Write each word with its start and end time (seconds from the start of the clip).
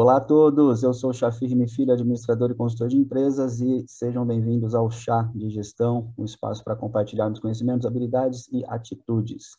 Olá 0.00 0.18
a 0.18 0.20
todos, 0.20 0.84
eu 0.84 0.94
sou 0.94 1.12
Chafir 1.12 1.50
Filho, 1.68 1.92
administrador 1.92 2.52
e 2.52 2.54
consultor 2.54 2.86
de 2.86 2.96
empresas 2.96 3.60
e 3.60 3.84
sejam 3.88 4.24
bem-vindos 4.24 4.72
ao 4.72 4.88
Chá 4.88 5.28
de 5.34 5.50
Gestão, 5.50 6.14
um 6.16 6.24
espaço 6.24 6.62
para 6.62 6.76
compartilharmos 6.76 7.40
conhecimentos, 7.40 7.84
habilidades 7.84 8.46
e 8.52 8.64
atitudes. 8.66 9.56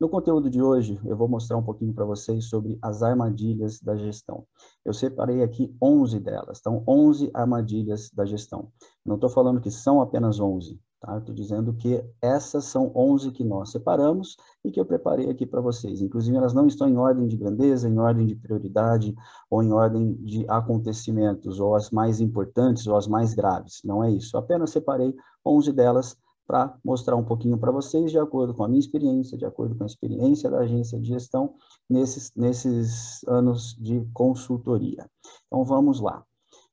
No 0.00 0.08
conteúdo 0.08 0.48
de 0.48 0.62
hoje, 0.62 0.98
eu 1.04 1.14
vou 1.14 1.28
mostrar 1.28 1.58
um 1.58 1.62
pouquinho 1.62 1.92
para 1.92 2.06
vocês 2.06 2.46
sobre 2.46 2.78
as 2.80 3.02
armadilhas 3.02 3.82
da 3.82 3.94
gestão. 3.94 4.46
Eu 4.82 4.94
separei 4.94 5.42
aqui 5.42 5.76
11 5.82 6.18
delas, 6.20 6.60
então 6.60 6.82
11 6.88 7.30
armadilhas 7.34 8.10
da 8.14 8.24
gestão. 8.24 8.72
Não 9.04 9.16
estou 9.16 9.28
falando 9.28 9.60
que 9.60 9.70
são 9.70 10.00
apenas 10.00 10.40
11, 10.40 10.80
Tá? 11.02 11.18
Estou 11.18 11.34
dizendo 11.34 11.74
que 11.74 12.00
essas 12.22 12.66
são 12.66 12.92
11 12.94 13.32
que 13.32 13.42
nós 13.42 13.72
separamos 13.72 14.36
e 14.64 14.70
que 14.70 14.78
eu 14.78 14.86
preparei 14.86 15.28
aqui 15.28 15.44
para 15.44 15.60
vocês. 15.60 16.00
Inclusive, 16.00 16.36
elas 16.36 16.54
não 16.54 16.68
estão 16.68 16.88
em 16.88 16.96
ordem 16.96 17.26
de 17.26 17.36
grandeza, 17.36 17.88
em 17.88 17.98
ordem 17.98 18.24
de 18.24 18.36
prioridade 18.36 19.12
ou 19.50 19.64
em 19.64 19.72
ordem 19.72 20.14
de 20.22 20.48
acontecimentos, 20.48 21.58
ou 21.58 21.74
as 21.74 21.90
mais 21.90 22.20
importantes 22.20 22.86
ou 22.86 22.96
as 22.96 23.08
mais 23.08 23.34
graves. 23.34 23.80
Não 23.84 24.04
é 24.04 24.12
isso. 24.12 24.36
Apenas 24.36 24.70
separei 24.70 25.12
11 25.44 25.72
delas 25.72 26.16
para 26.46 26.72
mostrar 26.84 27.16
um 27.16 27.24
pouquinho 27.24 27.58
para 27.58 27.72
vocês, 27.72 28.12
de 28.12 28.18
acordo 28.18 28.54
com 28.54 28.62
a 28.62 28.68
minha 28.68 28.78
experiência, 28.78 29.36
de 29.36 29.44
acordo 29.44 29.74
com 29.74 29.82
a 29.82 29.86
experiência 29.86 30.48
da 30.48 30.58
agência 30.58 31.00
de 31.00 31.08
gestão, 31.08 31.54
nesses, 31.90 32.32
nesses 32.36 33.24
anos 33.26 33.74
de 33.76 34.06
consultoria. 34.12 35.04
Então, 35.48 35.64
vamos 35.64 35.98
lá. 35.98 36.24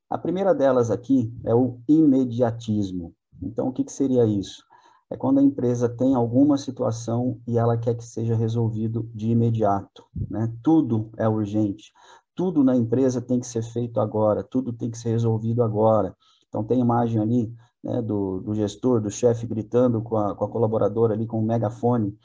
A 0.07 0.19
primeira 0.19 0.53
delas 0.53 0.91
aqui 0.91 1.33
é 1.45 1.55
o 1.55 1.79
imediatismo. 1.87 3.15
Então, 3.41 3.67
o 3.67 3.73
que, 3.73 3.83
que 3.83 3.91
seria 3.91 4.25
isso? 4.25 4.63
É 5.09 5.17
quando 5.17 5.39
a 5.39 5.43
empresa 5.43 5.89
tem 5.89 6.13
alguma 6.13 6.57
situação 6.57 7.39
e 7.47 7.57
ela 7.57 7.77
quer 7.77 7.95
que 7.95 8.03
seja 8.05 8.35
resolvido 8.35 9.09
de 9.13 9.31
imediato, 9.31 10.05
né? 10.29 10.53
Tudo 10.61 11.09
é 11.17 11.27
urgente, 11.27 11.91
tudo 12.35 12.63
na 12.63 12.75
empresa 12.75 13.21
tem 13.21 13.39
que 13.39 13.47
ser 13.47 13.63
feito 13.63 13.99
agora, 13.99 14.43
tudo 14.43 14.71
tem 14.71 14.91
que 14.91 14.97
ser 14.97 15.09
resolvido 15.09 15.63
agora. 15.63 16.15
Então, 16.47 16.63
tem 16.63 16.79
imagem 16.79 17.19
ali 17.19 17.53
né, 17.83 18.01
do, 18.01 18.39
do 18.41 18.53
gestor, 18.53 19.01
do 19.01 19.09
chefe 19.09 19.47
gritando 19.47 20.01
com 20.01 20.17
a, 20.17 20.35
com 20.35 20.45
a 20.45 20.49
colaboradora 20.49 21.13
ali 21.13 21.25
com 21.25 21.39
o 21.39 21.45
megafone. 21.45 22.17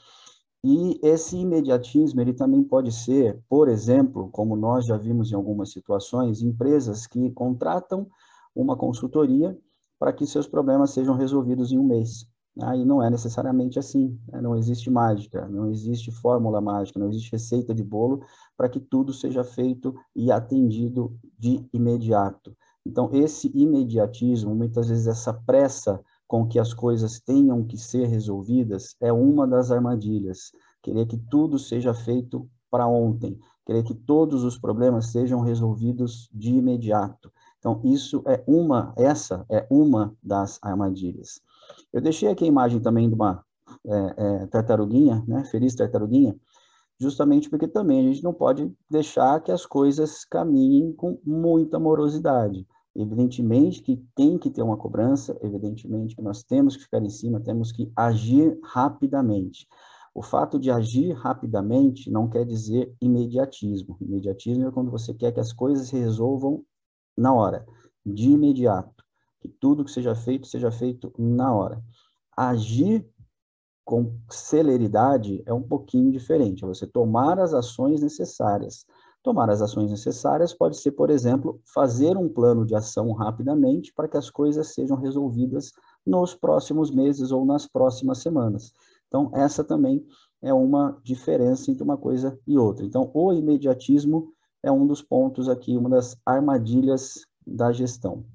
E 0.63 0.99
esse 1.03 1.37
imediatismo, 1.37 2.21
ele 2.21 2.33
também 2.33 2.63
pode 2.63 2.91
ser, 2.91 3.39
por 3.47 3.67
exemplo, 3.67 4.29
como 4.31 4.55
nós 4.55 4.85
já 4.85 4.97
vimos 4.97 5.31
em 5.31 5.35
algumas 5.35 5.71
situações, 5.71 6.41
empresas 6.41 7.05
que 7.05 7.29
contratam 7.31 8.07
uma 8.55 8.75
consultoria 8.75 9.57
para 9.99 10.13
que 10.13 10.25
seus 10.25 10.47
problemas 10.47 10.91
sejam 10.91 11.15
resolvidos 11.15 11.71
em 11.71 11.77
um 11.77 11.85
mês. 11.85 12.27
Aí 12.61 12.81
ah, 12.81 12.85
não 12.85 13.03
é 13.03 13.09
necessariamente 13.09 13.77
assim, 13.77 14.17
né? 14.29 14.39
não 14.39 14.55
existe 14.55 14.89
mágica, 14.89 15.45
não 15.49 15.69
existe 15.69 16.09
fórmula 16.09 16.61
mágica, 16.61 16.97
não 16.97 17.09
existe 17.09 17.33
receita 17.33 17.75
de 17.75 17.83
bolo 17.83 18.21
para 18.55 18.69
que 18.69 18.79
tudo 18.79 19.11
seja 19.11 19.43
feito 19.43 19.93
e 20.15 20.31
atendido 20.31 21.17
de 21.37 21.67
imediato. 21.73 22.55
Então, 22.85 23.09
esse 23.11 23.51
imediatismo, 23.53 24.55
muitas 24.55 24.87
vezes 24.87 25.07
essa 25.07 25.33
pressa 25.33 25.99
com 26.27 26.47
que 26.47 26.57
as 26.57 26.73
coisas 26.73 27.19
tenham 27.19 27.63
que 27.65 27.77
ser 27.77 28.07
resolvidas, 28.07 28.95
é 29.01 29.11
uma 29.11 29.45
das 29.45 29.69
armadilhas. 29.69 30.51
Querer 30.81 31.05
que 31.07 31.17
tudo 31.17 31.59
seja 31.59 31.93
feito 31.93 32.47
para 32.71 32.87
ontem, 32.87 33.37
querer 33.65 33.83
que 33.83 33.93
todos 33.93 34.43
os 34.43 34.57
problemas 34.57 35.07
sejam 35.07 35.41
resolvidos 35.41 36.29
de 36.33 36.51
imediato. 36.51 37.31
Então, 37.65 37.81
isso 37.83 38.21
é 38.27 38.43
uma, 38.45 38.93
essa 38.95 39.43
é 39.49 39.65
uma 39.71 40.15
das 40.21 40.59
armadilhas. 40.61 41.41
Eu 41.91 41.99
deixei 41.99 42.29
aqui 42.29 42.43
a 42.43 42.47
imagem 42.47 42.79
também 42.79 43.09
de 43.09 43.15
uma 43.15 43.43
é, 43.87 44.13
é, 44.17 44.45
tartaruguinha, 44.45 45.23
né, 45.27 45.43
feliz 45.45 45.73
tartaruguinha, 45.73 46.35
justamente 46.99 47.49
porque 47.49 47.67
também 47.67 48.01
a 48.01 48.03
gente 48.03 48.23
não 48.23 48.31
pode 48.31 48.71
deixar 48.87 49.41
que 49.41 49.51
as 49.51 49.65
coisas 49.65 50.23
caminhem 50.25 50.93
com 50.93 51.17
muita 51.25 51.79
morosidade. 51.79 52.67
Evidentemente 52.95 53.81
que 53.81 53.97
tem 54.15 54.37
que 54.37 54.51
ter 54.51 54.61
uma 54.61 54.77
cobrança, 54.77 55.35
evidentemente 55.41 56.15
que 56.15 56.21
nós 56.21 56.43
temos 56.43 56.77
que 56.77 56.83
ficar 56.83 57.01
em 57.01 57.09
cima, 57.09 57.39
temos 57.39 57.71
que 57.71 57.91
agir 57.95 58.59
rapidamente. 58.63 59.67
O 60.13 60.21
fato 60.21 60.59
de 60.59 60.69
agir 60.69 61.13
rapidamente 61.13 62.11
não 62.11 62.29
quer 62.29 62.45
dizer 62.45 62.93
imediatismo. 63.01 63.97
Imediatismo 63.99 64.67
é 64.67 64.71
quando 64.71 64.91
você 64.91 65.15
quer 65.15 65.31
que 65.31 65.39
as 65.39 65.51
coisas 65.51 65.87
se 65.87 65.97
resolvam 65.97 66.63
na 67.17 67.33
hora, 67.33 67.65
de 68.05 68.31
imediato. 68.31 69.03
Que 69.39 69.47
tudo 69.47 69.83
que 69.85 69.91
seja 69.91 70.15
feito, 70.15 70.47
seja 70.47 70.71
feito 70.71 71.13
na 71.17 71.53
hora. 71.53 71.81
Agir 72.35 73.07
com 73.83 74.17
celeridade 74.29 75.43
é 75.45 75.53
um 75.53 75.61
pouquinho 75.61 76.11
diferente, 76.11 76.63
é 76.63 76.67
você 76.67 76.87
tomar 76.87 77.39
as 77.39 77.53
ações 77.53 78.01
necessárias. 78.01 78.85
Tomar 79.21 79.49
as 79.49 79.61
ações 79.61 79.89
necessárias 79.89 80.53
pode 80.53 80.77
ser, 80.77 80.91
por 80.91 81.09
exemplo, 81.09 81.59
fazer 81.73 82.15
um 82.17 82.29
plano 82.29 82.65
de 82.65 82.75
ação 82.75 83.11
rapidamente 83.11 83.91
para 83.93 84.07
que 84.07 84.17
as 84.17 84.29
coisas 84.29 84.67
sejam 84.67 84.97
resolvidas 84.97 85.71
nos 86.05 86.35
próximos 86.35 86.91
meses 86.91 87.31
ou 87.31 87.45
nas 87.45 87.65
próximas 87.67 88.19
semanas. 88.19 88.71
Então, 89.07 89.31
essa 89.33 89.63
também 89.63 90.05
é 90.41 90.53
uma 90.53 90.99
diferença 91.03 91.71
entre 91.71 91.83
uma 91.83 91.97
coisa 91.97 92.39
e 92.45 92.57
outra. 92.57 92.85
Então, 92.85 93.09
o 93.13 93.33
imediatismo 93.33 94.31
é 94.65 94.71
um 94.71 94.87
dos 94.87 95.01
pontos 95.01 95.47
aqui, 95.47 95.77
uma 95.77 95.89
das 95.89 96.17
armadilhas 96.25 97.19
da 97.45 97.71
gestão. 97.71 98.25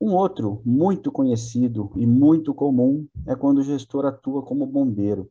Um 0.00 0.14
outro 0.14 0.62
muito 0.64 1.12
conhecido 1.12 1.92
e 1.94 2.06
muito 2.06 2.54
comum 2.54 3.06
é 3.26 3.36
quando 3.36 3.58
o 3.58 3.62
gestor 3.62 4.06
atua 4.06 4.42
como 4.42 4.66
bombeiro, 4.66 5.30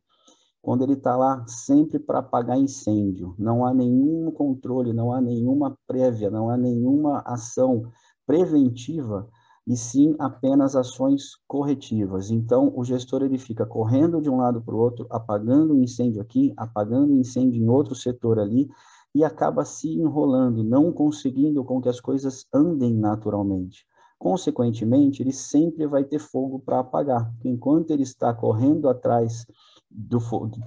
quando 0.61 0.83
ele 0.83 0.93
está 0.93 1.17
lá 1.17 1.43
sempre 1.47 1.97
para 1.97 2.19
apagar 2.19 2.57
incêndio, 2.59 3.33
não 3.37 3.65
há 3.65 3.73
nenhum 3.73 4.31
controle, 4.31 4.93
não 4.93 5.11
há 5.11 5.19
nenhuma 5.19 5.75
prévia, 5.87 6.29
não 6.29 6.49
há 6.49 6.55
nenhuma 6.55 7.23
ação 7.25 7.91
preventiva 8.25 9.27
e 9.67 9.75
sim 9.75 10.15
apenas 10.19 10.75
ações 10.75 11.31
corretivas. 11.47 12.29
Então, 12.29 12.71
o 12.75 12.83
gestor 12.83 13.23
ele 13.23 13.39
fica 13.39 13.65
correndo 13.65 14.21
de 14.21 14.29
um 14.29 14.37
lado 14.37 14.61
para 14.61 14.75
o 14.75 14.77
outro, 14.77 15.07
apagando 15.09 15.73
o 15.73 15.79
incêndio 15.79 16.21
aqui, 16.21 16.53
apagando 16.55 17.11
o 17.11 17.17
incêndio 17.17 17.61
em 17.61 17.67
outro 17.67 17.95
setor 17.95 18.39
ali, 18.39 18.69
e 19.13 19.23
acaba 19.23 19.65
se 19.65 19.89
enrolando, 19.89 20.63
não 20.63 20.91
conseguindo 20.91 21.63
com 21.63 21.81
que 21.81 21.89
as 21.89 21.99
coisas 21.99 22.45
andem 22.53 22.93
naturalmente. 22.93 23.85
Consequentemente, 24.17 25.21
ele 25.21 25.33
sempre 25.33 25.87
vai 25.87 26.03
ter 26.03 26.19
fogo 26.19 26.59
para 26.59 26.79
apagar. 26.79 27.33
Enquanto 27.43 27.91
ele 27.91 28.03
está 28.03 28.33
correndo 28.33 28.87
atrás 28.87 29.45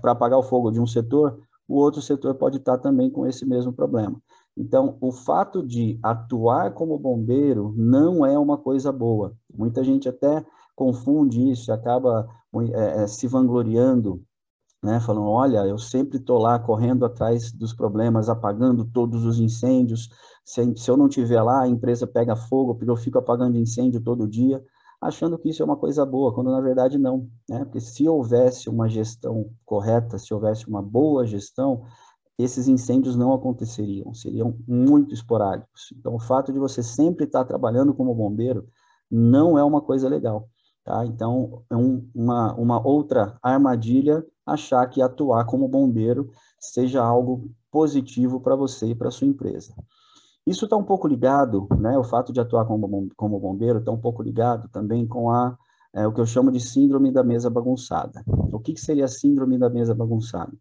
para 0.03 0.13
apagar 0.13 0.39
o 0.39 0.43
fogo 0.43 0.71
de 0.71 0.81
um 0.81 0.87
setor, 0.87 1.39
o 1.69 1.77
outro 1.77 2.03
setor 2.03 2.35
pode 2.35 2.59
estar 2.59 2.79
também 2.79 3.11
com 3.11 3.27
esse 3.27 3.47
mesmo 3.47 3.73
problema. 3.73 4.21
Então, 4.57 4.97
o 5.01 5.11
fato 5.11 5.67
de 5.67 5.99
atuar 6.03 6.75
como 6.75 6.99
bombeiro 6.99 7.73
não 7.77 8.25
é 8.25 8.39
uma 8.39 8.59
coisa 8.59 8.93
boa. 8.93 9.35
Muita 9.53 9.83
gente 9.83 10.09
até 10.09 10.45
confunde 10.77 11.51
isso, 11.51 11.73
acaba 11.73 12.29
é, 12.73 13.07
se 13.07 13.27
vangloriando 13.27 14.23
né, 14.85 15.01
falando, 15.01 15.29
olha, 15.29 15.67
eu 15.67 15.79
sempre 15.79 16.19
estou 16.19 16.39
lá 16.39 16.59
correndo 16.59 17.07
atrás 17.07 17.51
dos 17.51 17.73
problemas, 17.73 18.29
apagando 18.29 18.85
todos 18.85 19.25
os 19.25 19.41
incêndios, 19.41 20.11
se, 20.45 20.77
se 20.77 20.91
eu 20.91 20.97
não 20.97 21.07
estiver 21.07 21.41
lá, 21.43 21.63
a 21.63 21.69
empresa 21.69 22.07
pega 22.07 22.37
fogo, 22.37 22.75
porque 22.75 22.91
eu 22.91 22.97
fico 22.97 23.19
apagando 23.19 23.57
incêndio 23.57 24.01
todo 24.03 24.29
dia, 24.29 24.63
achando 25.01 25.39
que 25.39 25.49
isso 25.49 25.63
é 25.63 25.65
uma 25.65 25.77
coisa 25.77 26.05
boa, 26.05 26.35
quando 26.35 26.51
na 26.51 26.61
verdade 26.61 26.99
não, 26.99 27.29
né, 27.49 27.65
porque 27.65 27.81
se 27.81 28.07
houvesse 28.07 28.69
uma 28.69 28.87
gestão 28.87 29.51
correta, 29.65 30.19
se 30.19 30.35
houvesse 30.35 30.69
uma 30.69 30.83
boa 30.83 31.27
gestão, 31.27 31.83
esses 32.39 32.69
incêndios 32.69 33.17
não 33.17 33.33
aconteceriam, 33.33 34.13
seriam 34.13 34.59
muito 34.69 35.15
esporádicos. 35.15 35.95
Então, 35.97 36.15
o 36.15 36.21
fato 36.21 36.53
de 36.53 36.59
você 36.59 36.83
sempre 36.83 37.25
estar 37.25 37.45
trabalhando 37.45 37.95
como 37.95 38.15
bombeiro 38.15 38.69
não 39.11 39.59
é 39.59 39.65
uma 39.65 39.81
coisa 39.81 40.09
legal. 40.09 40.49
Tá? 40.85 41.07
Então, 41.07 41.63
é 41.71 41.77
um, 41.77 42.07
uma, 42.15 42.55
uma 42.55 42.87
outra 42.87 43.39
armadilha 43.43 44.25
achar 44.45 44.87
que 44.87 45.01
atuar 45.01 45.47
como 45.47 45.67
bombeiro 45.67 46.31
seja 46.61 47.03
algo 47.03 47.51
positivo 47.71 48.41
para 48.41 48.55
você 48.55 48.89
e 48.89 48.95
para 48.95 49.11
sua 49.11 49.27
empresa. 49.27 49.75
Isso 50.47 50.67
está 50.67 50.77
um 50.77 50.85
pouco 50.85 51.09
ligado, 51.09 51.67
né, 51.79 51.97
o 51.97 52.05
fato 52.05 52.31
de 52.31 52.39
atuar 52.39 52.67
como, 52.67 53.09
como 53.17 53.41
bombeiro 53.41 53.79
está 53.79 53.91
um 53.91 54.01
pouco 54.01 54.23
ligado 54.23 54.69
também 54.69 55.07
com 55.07 55.31
a, 55.31 55.57
é, 55.95 56.07
o 56.07 56.13
que 56.13 56.21
eu 56.21 56.27
chamo 56.27 56.53
de 56.53 56.61
síndrome 56.61 57.11
da 57.11 57.25
mesa 57.25 57.49
bagunçada. 57.49 58.23
O 58.27 58.61
que, 58.61 58.75
que 58.75 58.81
seria 58.81 59.07
a 59.07 59.09
síndrome 59.09 59.59
da 59.59 59.71
mesa 59.71 59.95
bagunçada? 59.95 60.53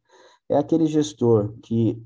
É 0.47 0.57
aquele 0.57 0.85
gestor 0.85 1.53
que, 1.61 2.01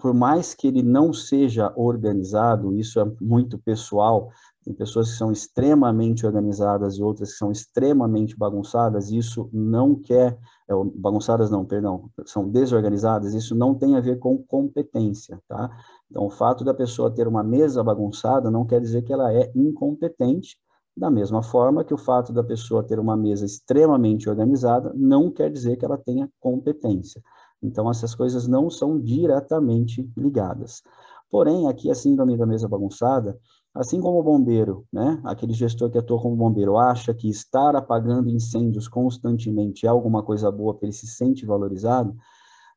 por 0.00 0.12
mais 0.12 0.52
que 0.52 0.66
ele 0.66 0.82
não 0.82 1.12
seja 1.12 1.72
organizado, 1.76 2.74
isso 2.74 2.98
é 2.98 3.04
muito 3.20 3.56
pessoal, 3.56 4.30
tem 4.64 4.72
pessoas 4.72 5.10
que 5.10 5.16
são 5.16 5.32
extremamente 5.32 6.24
organizadas 6.24 6.96
e 6.96 7.02
outras 7.02 7.32
que 7.32 7.38
são 7.38 7.50
extremamente 7.50 8.36
bagunçadas, 8.36 9.10
isso 9.10 9.48
não 9.52 9.94
quer, 9.94 10.38
é, 10.68 10.74
bagunçadas 10.94 11.50
não, 11.50 11.64
perdão, 11.64 12.08
são 12.24 12.48
desorganizadas, 12.48 13.34
isso 13.34 13.54
não 13.54 13.74
tem 13.74 13.96
a 13.96 14.00
ver 14.00 14.18
com 14.18 14.38
competência, 14.38 15.40
tá? 15.48 15.70
Então, 16.10 16.26
o 16.26 16.30
fato 16.30 16.64
da 16.64 16.72
pessoa 16.72 17.10
ter 17.10 17.26
uma 17.26 17.42
mesa 17.42 17.82
bagunçada 17.82 18.50
não 18.50 18.64
quer 18.64 18.80
dizer 18.80 19.02
que 19.02 19.12
ela 19.12 19.32
é 19.32 19.50
incompetente, 19.54 20.56
da 20.96 21.10
mesma 21.10 21.42
forma 21.42 21.84
que 21.84 21.94
o 21.94 21.98
fato 21.98 22.32
da 22.32 22.44
pessoa 22.44 22.82
ter 22.82 22.98
uma 22.98 23.16
mesa 23.16 23.46
extremamente 23.46 24.28
organizada 24.28 24.92
não 24.94 25.30
quer 25.30 25.50
dizer 25.50 25.76
que 25.76 25.84
ela 25.84 25.96
tenha 25.96 26.30
competência. 26.38 27.22
Então, 27.62 27.90
essas 27.90 28.14
coisas 28.14 28.46
não 28.46 28.68
são 28.68 29.00
diretamente 29.00 30.08
ligadas. 30.16 30.82
Porém, 31.30 31.66
aqui 31.66 31.90
a 31.90 31.94
síndrome 31.94 32.36
da 32.36 32.44
mesa 32.44 32.68
bagunçada, 32.68 33.38
assim 33.74 34.00
como 34.00 34.18
o 34.18 34.22
bombeiro, 34.22 34.84
né, 34.92 35.20
aquele 35.24 35.52
gestor 35.52 35.90
que 35.90 35.98
atua 35.98 36.20
como 36.20 36.36
bombeiro, 36.36 36.76
acha 36.76 37.14
que 37.14 37.28
estar 37.28 37.74
apagando 37.74 38.28
incêndios 38.28 38.88
constantemente 38.88 39.86
é 39.86 39.88
alguma 39.88 40.22
coisa 40.22 40.50
boa, 40.50 40.74
porque 40.74 40.86
ele 40.86 40.92
se 40.92 41.06
sente 41.06 41.46
valorizado, 41.46 42.14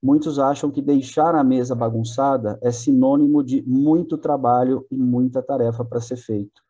muitos 0.01 0.39
acham 0.39 0.71
que 0.71 0.81
deixar 0.81 1.35
a 1.35 1.43
mesa 1.43 1.75
bagunçada 1.75 2.57
é 2.61 2.71
sinônimo 2.71 3.43
de 3.43 3.61
muito 3.67 4.17
trabalho 4.17 4.85
e 4.89 4.97
muita 4.97 5.41
tarefa 5.41 5.83
para 5.83 5.99
ser 5.99 6.17
feito. 6.17 6.65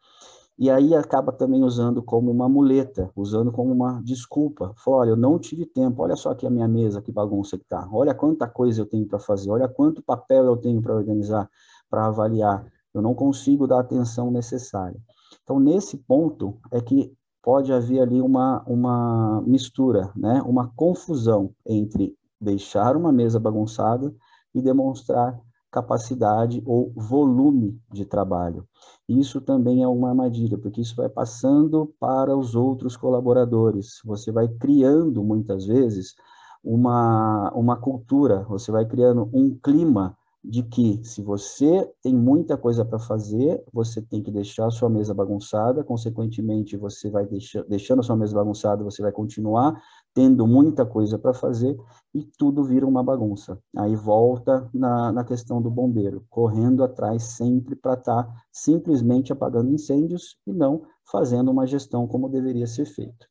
E 0.58 0.70
aí 0.70 0.96
acaba 0.96 1.34
também 1.34 1.64
usando 1.64 2.02
como 2.02 2.32
uma 2.32 2.48
muleta, 2.48 3.12
usando 3.14 3.52
como 3.52 3.74
uma 3.74 4.02
desculpa. 4.02 4.74
Fala, 4.78 4.98
olha, 4.98 5.10
eu 5.10 5.18
não 5.18 5.38
tive 5.38 5.66
tempo, 5.66 6.02
olha 6.02 6.16
só 6.16 6.32
aqui 6.32 6.48
a 6.48 6.50
minha 6.50 6.68
mesa, 6.68 7.02
que 7.02 7.12
bagunça 7.12 7.58
que 7.58 7.66
tá. 7.66 7.86
Olha 7.92 8.14
quanta 8.14 8.48
coisa 8.48 8.82
eu 8.82 8.86
tenho 8.86 9.06
para 9.06 9.20
fazer, 9.20 9.52
olha 9.52 9.68
quanto 9.68 10.02
papel 10.02 10.46
eu 10.46 10.56
tenho 10.56 10.82
para 10.82 10.96
organizar, 10.96 11.50
para 11.90 12.06
avaliar. 12.06 12.66
Eu 12.96 13.02
não 13.02 13.14
consigo 13.14 13.68
dar 13.68 13.78
a 13.78 13.82
atenção 13.82 14.32
necessária. 14.32 15.00
Então, 15.44 15.60
nesse 15.60 15.98
ponto 15.98 16.58
é 16.72 16.80
que 16.80 17.14
pode 17.44 17.72
haver 17.74 18.02
ali 18.02 18.22
uma, 18.22 18.64
uma 18.66 19.44
mistura, 19.46 20.12
né? 20.16 20.42
uma 20.44 20.72
confusão 20.76 21.52
entre 21.68 22.18
deixar 22.40 22.96
uma 22.96 23.12
mesa 23.12 23.40
bagunçada 23.40 24.16
e 24.54 24.62
demonstrar 24.62 25.38
capacidade 25.70 26.64
ou 26.66 26.94
volume 26.96 27.78
de 27.92 28.06
trabalho. 28.06 28.66
Isso 29.10 29.42
também 29.42 29.84
é 29.84 29.88
uma 29.88 30.10
armadilha, 30.10 30.58
porque 30.58 30.80
isso 30.80 30.96
vai 30.96 31.10
passando 31.10 31.94
para 32.00 32.36
os 32.36 32.56
outros 32.56 32.96
colaboradores. 32.96 34.00
Você 34.06 34.32
vai 34.32 34.48
criando, 34.48 35.22
muitas 35.22 35.66
vezes, 35.66 36.16
uma, 36.64 37.52
uma 37.54 37.76
cultura, 37.76 38.44
você 38.48 38.72
vai 38.72 38.86
criando 38.86 39.30
um 39.34 39.54
clima 39.62 40.18
de 40.48 40.62
que 40.64 41.04
se 41.04 41.22
você 41.22 41.92
tem 42.02 42.14
muita 42.14 42.56
coisa 42.56 42.86
para 42.86 43.00
fazer, 43.00 43.64
você 43.74 44.02
tem 44.02 44.22
que 44.22 44.32
deixar 44.32 44.68
a 44.68 44.72
sua 44.72 44.90
mesa 44.90 45.14
bagunçada, 45.14 45.84
consequentemente 45.84 46.78
você 46.78 47.10
vai 47.10 47.26
deixar, 47.26 47.64
deixando 47.64 48.00
a 48.00 48.04
sua 48.04 48.16
mesa 48.16 48.36
bagunçada, 48.36 48.84
você 48.84 49.02
vai 49.02 49.12
continuar 49.12 49.82
tendo 50.14 50.46
muita 50.46 50.86
coisa 50.86 51.18
para 51.18 51.34
fazer 51.34 51.76
e 52.14 52.24
tudo 52.38 52.64
vira 52.64 52.86
uma 52.86 53.04
bagunça. 53.04 53.60
Aí 53.76 53.96
volta 53.96 54.70
na, 54.74 55.12
na 55.12 55.24
questão 55.24 55.62
do 55.62 55.72
bombeiro, 55.72 56.24
correndo 56.30 56.84
atrás 56.84 57.24
sempre 57.24 57.76
para 57.76 57.96
estar 57.96 58.24
tá 58.24 58.34
simplesmente 58.52 59.34
apagando 59.34 59.74
incêndios 59.74 60.38
e 60.46 60.54
não 60.54 60.84
fazendo 61.12 61.50
uma 61.50 61.66
gestão 61.66 62.08
como 62.08 62.30
deveria 62.30 62.68
ser 62.68 62.86
feito. 62.86 63.28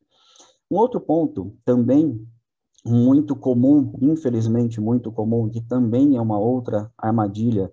Um 0.69 0.77
outro 0.77 0.99
ponto 0.99 1.55
também 1.63 2.27
muito 2.85 3.35
comum, 3.35 3.93
infelizmente 4.01 4.79
muito 4.79 5.11
comum, 5.11 5.49
que 5.49 5.61
também 5.61 6.15
é 6.15 6.21
uma 6.21 6.37
outra 6.37 6.91
armadilha 6.97 7.71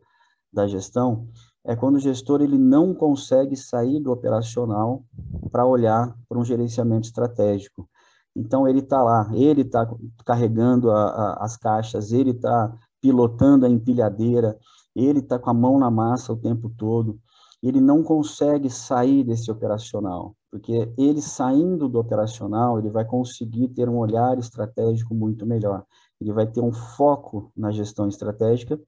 da 0.53 0.67
gestão, 0.67 1.29
é 1.65 1.77
quando 1.77 1.97
o 1.97 2.01
gestor 2.01 2.41
ele 2.41 2.59
não 2.59 2.95
consegue 2.95 3.57
sair 3.57 4.01
do 4.01 4.11
operacional 4.11 5.05
para 5.51 5.67
olhar 5.67 6.17
para 6.29 6.39
um 6.39 6.45
gerenciamento 6.45 7.07
estratégico. 7.07 7.89
Então 8.35 8.67
ele 8.67 8.81
está 8.81 9.03
lá, 9.03 9.31
ele 9.33 9.61
está 9.61 9.89
carregando 10.25 10.91
a, 10.91 11.05
a, 11.05 11.45
as 11.45 11.57
caixas, 11.57 12.13
ele 12.13 12.31
está 12.31 12.75
pilotando 13.01 13.67
a 13.67 13.69
empilhadeira, 13.69 14.59
ele 14.95 15.21
está 15.21 15.39
com 15.39 15.51
a 15.51 15.55
mão 15.55 15.79
na 15.79 15.91
massa 15.91 16.33
o 16.33 16.37
tempo 16.37 16.71
todo, 16.71 17.19
ele 17.63 17.81
não 17.81 18.03
consegue 18.03 18.69
sair 18.69 19.23
desse 19.23 19.51
operacional, 19.51 20.35
porque 20.51 20.93
ele 20.99 21.23
saindo 21.23 21.89
do 21.89 21.99
operacional, 22.01 22.79
ele 22.79 22.91
vai 22.91 23.05
conseguir 23.05 23.69
ter 23.69 23.89
um 23.89 23.99
olhar 23.99 24.37
estratégico 24.39 25.15
muito 25.15 25.47
melhor. 25.47 25.85
Ele 26.21 26.33
vai 26.33 26.47
ter 26.47 26.61
um 26.61 26.73
foco 26.73 27.53
na 27.57 27.71
gestão 27.71 28.09
estratégica, 28.09 28.81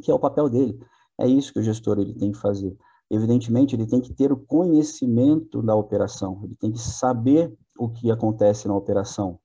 que 0.00 0.10
é 0.10 0.14
o 0.14 0.18
papel 0.18 0.48
dele. 0.48 0.78
É 1.18 1.26
isso 1.26 1.52
que 1.52 1.58
o 1.58 1.62
gestor 1.62 1.98
ele 1.98 2.14
tem 2.14 2.32
que 2.32 2.38
fazer. 2.38 2.76
Evidentemente, 3.10 3.74
ele 3.74 3.86
tem 3.86 4.00
que 4.00 4.12
ter 4.12 4.32
o 4.32 4.36
conhecimento 4.36 5.60
da 5.60 5.74
operação, 5.74 6.40
ele 6.44 6.54
tem 6.54 6.72
que 6.72 6.80
saber 6.80 7.52
o 7.78 7.88
que 7.88 8.10
acontece 8.10 8.66
na 8.66 8.74
operação, 8.74 9.38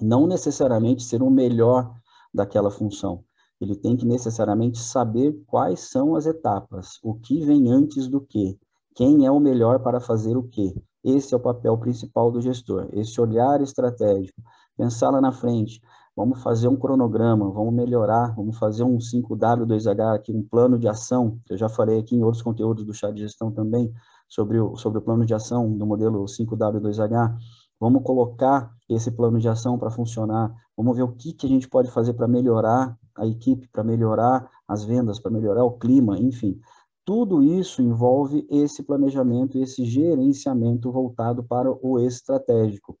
não 0.00 0.26
necessariamente 0.26 1.02
ser 1.04 1.22
o 1.22 1.30
melhor 1.30 1.94
daquela 2.32 2.70
função, 2.70 3.24
ele 3.60 3.74
tem 3.74 3.96
que 3.96 4.06
necessariamente 4.06 4.78
saber 4.78 5.32
quais 5.46 5.80
são 5.80 6.14
as 6.14 6.26
etapas, 6.26 6.98
o 7.02 7.14
que 7.14 7.44
vem 7.44 7.70
antes 7.70 8.08
do 8.08 8.20
que, 8.20 8.58
quem 8.94 9.26
é 9.26 9.30
o 9.30 9.40
melhor 9.40 9.80
para 9.80 10.00
fazer 10.00 10.36
o 10.36 10.42
que. 10.42 10.74
Esse 11.04 11.32
é 11.32 11.36
o 11.36 11.40
papel 11.40 11.78
principal 11.78 12.30
do 12.30 12.40
gestor, 12.40 12.88
esse 12.92 13.20
olhar 13.20 13.60
estratégico, 13.60 14.42
pensar 14.76 15.10
lá 15.10 15.20
na 15.20 15.32
frente, 15.32 15.80
vamos 16.16 16.42
fazer 16.42 16.66
um 16.66 16.76
cronograma, 16.76 17.48
vamos 17.50 17.72
melhorar, 17.72 18.34
vamos 18.34 18.58
fazer 18.58 18.82
um 18.82 18.98
5W2H 18.98 20.16
aqui, 20.16 20.32
um 20.32 20.42
plano 20.42 20.76
de 20.76 20.88
ação, 20.88 21.38
eu 21.48 21.56
já 21.56 21.68
falei 21.68 22.00
aqui 22.00 22.16
em 22.16 22.24
outros 22.24 22.42
conteúdos 22.42 22.84
do 22.84 22.92
chá 22.92 23.10
de 23.10 23.20
gestão 23.20 23.52
também, 23.52 23.92
sobre 24.28 24.58
o, 24.58 24.76
sobre 24.76 24.98
o 24.98 25.02
plano 25.02 25.24
de 25.24 25.32
ação 25.32 25.72
do 25.72 25.86
modelo 25.86 26.24
5W2H, 26.24 27.36
vamos 27.78 28.02
colocar 28.02 28.72
esse 28.88 29.12
plano 29.12 29.38
de 29.38 29.48
ação 29.48 29.78
para 29.78 29.90
funcionar, 29.90 30.52
vamos 30.76 30.96
ver 30.96 31.04
o 31.04 31.12
que, 31.12 31.32
que 31.32 31.46
a 31.46 31.48
gente 31.48 31.68
pode 31.68 31.88
fazer 31.90 32.14
para 32.14 32.26
melhorar 32.26 32.98
a 33.18 33.26
equipe, 33.26 33.68
para 33.68 33.84
melhorar 33.84 34.48
as 34.66 34.84
vendas, 34.84 35.18
para 35.18 35.30
melhorar 35.30 35.64
o 35.64 35.72
clima, 35.72 36.18
enfim. 36.18 36.58
Tudo 37.04 37.42
isso 37.42 37.80
envolve 37.80 38.46
esse 38.50 38.82
planejamento, 38.82 39.58
esse 39.58 39.84
gerenciamento 39.84 40.92
voltado 40.92 41.42
para 41.42 41.70
o 41.70 41.98
estratégico. 41.98 42.98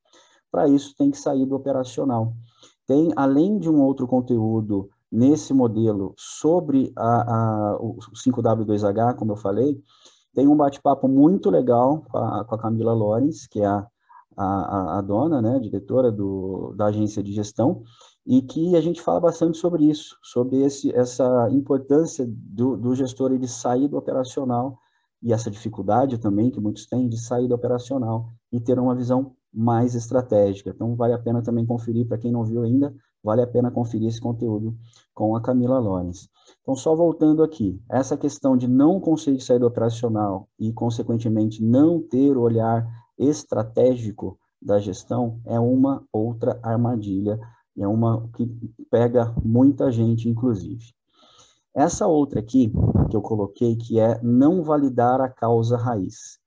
Para 0.50 0.68
isso, 0.68 0.94
tem 0.96 1.10
que 1.10 1.18
sair 1.18 1.44
do 1.44 1.54
operacional. 1.54 2.34
Tem, 2.86 3.12
além 3.16 3.58
de 3.58 3.68
um 3.68 3.82
outro 3.82 4.06
conteúdo 4.06 4.88
nesse 5.12 5.52
modelo 5.52 6.14
sobre 6.16 6.92
a, 6.96 7.34
a, 7.34 7.76
o 7.76 7.96
5W2H, 8.14 9.14
como 9.16 9.32
eu 9.32 9.36
falei, 9.36 9.78
tem 10.34 10.46
um 10.46 10.56
bate-papo 10.56 11.08
muito 11.08 11.50
legal 11.50 12.04
com 12.10 12.18
a, 12.18 12.44
com 12.44 12.54
a 12.54 12.58
Camila 12.58 12.92
Lorenz, 12.92 13.46
que 13.46 13.60
é 13.60 13.66
a, 13.66 13.86
a, 14.36 14.98
a, 14.98 15.00
dona, 15.00 15.42
né, 15.42 15.58
diretora 15.58 16.12
do, 16.12 16.72
da 16.76 16.86
agência 16.86 17.22
de 17.22 17.32
gestão, 17.32 17.82
e 18.28 18.42
que 18.42 18.76
a 18.76 18.80
gente 18.82 19.00
fala 19.00 19.20
bastante 19.20 19.56
sobre 19.56 19.86
isso, 19.86 20.18
sobre 20.22 20.58
esse, 20.58 20.94
essa 20.94 21.48
importância 21.50 22.26
do, 22.28 22.76
do 22.76 22.94
gestor 22.94 23.32
ele 23.32 23.48
sair 23.48 23.88
do 23.88 23.96
operacional 23.96 24.78
e 25.22 25.32
essa 25.32 25.50
dificuldade 25.50 26.18
também 26.18 26.50
que 26.50 26.60
muitos 26.60 26.84
têm 26.84 27.08
de 27.08 27.18
sair 27.18 27.48
do 27.48 27.54
operacional 27.54 28.28
e 28.52 28.60
ter 28.60 28.78
uma 28.78 28.94
visão 28.94 29.34
mais 29.50 29.94
estratégica. 29.94 30.68
Então, 30.68 30.94
vale 30.94 31.14
a 31.14 31.18
pena 31.18 31.40
também 31.40 31.64
conferir, 31.64 32.06
para 32.06 32.18
quem 32.18 32.30
não 32.30 32.44
viu 32.44 32.62
ainda, 32.62 32.94
vale 33.24 33.40
a 33.40 33.46
pena 33.46 33.70
conferir 33.70 34.08
esse 34.08 34.20
conteúdo 34.20 34.76
com 35.14 35.34
a 35.34 35.40
Camila 35.40 35.78
Lorenz. 35.78 36.28
Então, 36.60 36.76
só 36.76 36.94
voltando 36.94 37.42
aqui, 37.42 37.80
essa 37.90 38.14
questão 38.14 38.58
de 38.58 38.68
não 38.68 39.00
conseguir 39.00 39.40
sair 39.40 39.58
do 39.58 39.66
operacional 39.66 40.46
e, 40.58 40.70
consequentemente, 40.70 41.64
não 41.64 41.98
ter 41.98 42.36
o 42.36 42.42
olhar 42.42 42.86
estratégico 43.18 44.38
da 44.60 44.78
gestão 44.78 45.40
é 45.46 45.58
uma 45.58 46.04
outra 46.12 46.60
armadilha 46.62 47.40
é 47.82 47.88
uma 47.88 48.28
que 48.34 48.46
pega 48.90 49.34
muita 49.42 49.90
gente, 49.90 50.28
inclusive. 50.28 50.92
Essa 51.74 52.06
outra 52.06 52.40
aqui, 52.40 52.72
que 53.10 53.16
eu 53.16 53.22
coloquei, 53.22 53.76
que 53.76 54.00
é 54.00 54.20
não 54.22 54.62
validar 54.62 55.20
a 55.20 55.28
causa 55.28 55.76
raiz. 55.76 56.38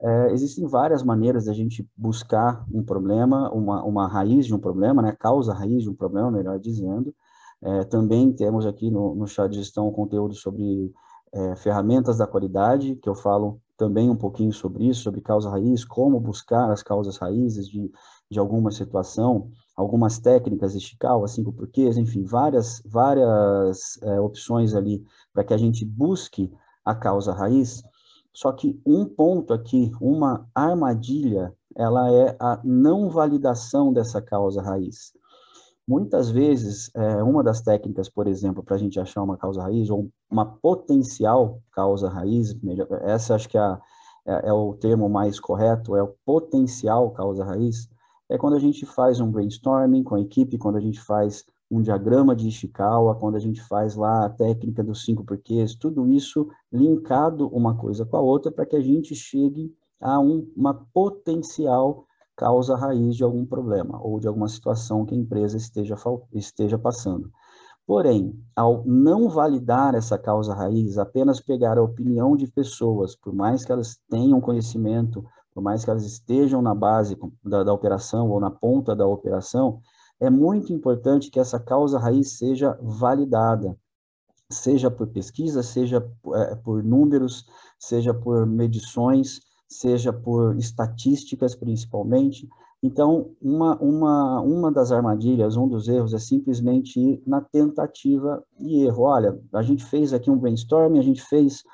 É, 0.00 0.32
existem 0.32 0.66
várias 0.66 1.02
maneiras 1.02 1.46
da 1.46 1.52
gente 1.52 1.88
buscar 1.96 2.64
um 2.72 2.82
problema, 2.82 3.50
uma, 3.52 3.82
uma 3.84 4.08
raiz 4.08 4.46
de 4.46 4.54
um 4.54 4.58
problema, 4.58 5.02
né? 5.02 5.12
causa 5.12 5.52
raiz 5.52 5.82
de 5.82 5.90
um 5.90 5.94
problema, 5.94 6.30
melhor 6.30 6.58
dizendo. 6.58 7.14
É, 7.60 7.84
também 7.84 8.32
temos 8.32 8.66
aqui 8.66 8.90
no, 8.90 9.14
no 9.14 9.26
chá 9.26 9.48
de 9.48 9.56
gestão 9.56 9.90
conteúdo 9.90 10.34
sobre 10.34 10.92
é, 11.32 11.56
ferramentas 11.56 12.18
da 12.18 12.26
qualidade, 12.26 12.96
que 12.96 13.08
eu 13.08 13.14
falo 13.14 13.60
também 13.76 14.08
um 14.08 14.16
pouquinho 14.16 14.52
sobre 14.52 14.86
isso, 14.88 15.02
sobre 15.02 15.20
causa 15.20 15.50
raiz, 15.50 15.84
como 15.84 16.20
buscar 16.20 16.70
as 16.70 16.82
causas 16.82 17.16
raízes 17.16 17.68
de, 17.68 17.90
de 18.30 18.38
alguma 18.38 18.70
situação, 18.70 19.50
algumas 19.78 20.18
técnicas 20.18 20.72
de 20.72 20.80
Chicago, 20.80 21.28
cinco 21.28 21.52
porquês, 21.52 21.96
enfim, 21.96 22.24
várias, 22.24 22.82
várias 22.84 23.96
é, 24.02 24.20
opções 24.20 24.74
ali 24.74 25.06
para 25.32 25.44
que 25.44 25.54
a 25.54 25.56
gente 25.56 25.84
busque 25.84 26.52
a 26.84 26.96
causa 26.96 27.32
raiz. 27.32 27.84
Só 28.32 28.50
que 28.50 28.82
um 28.84 29.04
ponto 29.04 29.54
aqui, 29.54 29.92
uma 30.00 30.44
armadilha, 30.52 31.54
ela 31.76 32.12
é 32.12 32.36
a 32.40 32.60
não 32.64 33.08
validação 33.08 33.92
dessa 33.92 34.20
causa 34.20 34.60
raiz. 34.60 35.12
Muitas 35.86 36.28
vezes, 36.28 36.90
é, 36.96 37.22
uma 37.22 37.44
das 37.44 37.60
técnicas, 37.60 38.08
por 38.08 38.26
exemplo, 38.26 38.64
para 38.64 38.74
a 38.74 38.78
gente 38.78 38.98
achar 38.98 39.22
uma 39.22 39.36
causa 39.36 39.62
raiz, 39.62 39.88
ou 39.90 40.10
uma 40.28 40.44
potencial 40.44 41.62
causa 41.70 42.08
raiz, 42.08 42.52
melhor, 42.60 42.88
essa 43.02 43.36
acho 43.36 43.48
que 43.48 43.56
é, 43.56 43.60
a, 43.60 43.80
é, 44.26 44.48
é 44.48 44.52
o 44.52 44.74
termo 44.74 45.08
mais 45.08 45.38
correto, 45.38 45.94
é 45.94 46.02
o 46.02 46.16
potencial 46.26 47.12
causa 47.12 47.44
raiz, 47.44 47.88
é 48.28 48.36
quando 48.36 48.54
a 48.54 48.58
gente 48.58 48.84
faz 48.84 49.20
um 49.20 49.30
brainstorming 49.30 50.02
com 50.02 50.14
a 50.14 50.20
equipe, 50.20 50.58
quando 50.58 50.76
a 50.76 50.80
gente 50.80 51.00
faz 51.00 51.44
um 51.70 51.82
diagrama 51.82 52.34
de 52.34 52.48
Ishikawa, 52.48 53.14
quando 53.14 53.36
a 53.36 53.40
gente 53.40 53.62
faz 53.62 53.94
lá 53.94 54.24
a 54.26 54.30
técnica 54.30 54.82
dos 54.82 55.04
cinco 55.04 55.24
porquês, 55.24 55.74
tudo 55.74 56.08
isso 56.08 56.48
linkado 56.72 57.48
uma 57.48 57.76
coisa 57.76 58.06
com 58.06 58.16
a 58.16 58.20
outra 58.20 58.50
para 58.50 58.66
que 58.66 58.76
a 58.76 58.80
gente 58.80 59.14
chegue 59.14 59.74
a 60.00 60.18
um, 60.18 60.50
uma 60.56 60.74
potencial 60.92 62.06
causa 62.36 62.76
raiz 62.76 63.16
de 63.16 63.24
algum 63.24 63.44
problema 63.44 64.00
ou 64.00 64.20
de 64.20 64.28
alguma 64.28 64.48
situação 64.48 65.04
que 65.04 65.14
a 65.14 65.18
empresa 65.18 65.56
esteja, 65.56 65.96
esteja 66.32 66.78
passando. 66.78 67.30
Porém, 67.84 68.38
ao 68.54 68.84
não 68.84 69.28
validar 69.28 69.94
essa 69.94 70.18
causa 70.18 70.54
raiz, 70.54 70.98
apenas 70.98 71.40
pegar 71.40 71.78
a 71.78 71.82
opinião 71.82 72.36
de 72.36 72.46
pessoas, 72.46 73.16
por 73.16 73.34
mais 73.34 73.64
que 73.64 73.72
elas 73.72 73.98
tenham 74.08 74.40
conhecimento, 74.40 75.24
por 75.58 75.62
mais 75.64 75.84
que 75.84 75.90
elas 75.90 76.04
estejam 76.04 76.62
na 76.62 76.72
base 76.72 77.18
da, 77.42 77.64
da 77.64 77.72
operação 77.72 78.30
ou 78.30 78.38
na 78.38 78.48
ponta 78.48 78.94
da 78.94 79.04
operação, 79.04 79.80
é 80.20 80.30
muito 80.30 80.72
importante 80.72 81.32
que 81.32 81.40
essa 81.40 81.58
causa 81.58 81.98
raiz 81.98 82.38
seja 82.38 82.78
validada, 82.80 83.76
seja 84.48 84.88
por 84.88 85.08
pesquisa, 85.08 85.60
seja 85.64 86.08
é, 86.32 86.54
por 86.54 86.84
números, 86.84 87.44
seja 87.76 88.14
por 88.14 88.46
medições, 88.46 89.40
seja 89.68 90.12
por 90.12 90.56
estatísticas 90.56 91.56
principalmente. 91.56 92.48
Então, 92.80 93.32
uma, 93.42 93.76
uma, 93.80 94.40
uma 94.40 94.70
das 94.70 94.92
armadilhas, 94.92 95.56
um 95.56 95.66
dos 95.66 95.88
erros 95.88 96.14
é 96.14 96.20
simplesmente 96.20 97.00
ir 97.00 97.20
na 97.26 97.40
tentativa 97.40 98.44
e 98.60 98.84
erro. 98.84 99.02
Olha, 99.02 99.36
a 99.52 99.62
gente 99.62 99.84
fez 99.84 100.12
aqui 100.12 100.30
um 100.30 100.38
brainstorming, 100.38 101.00
a 101.00 101.02
gente 101.02 101.20
fez 101.20 101.64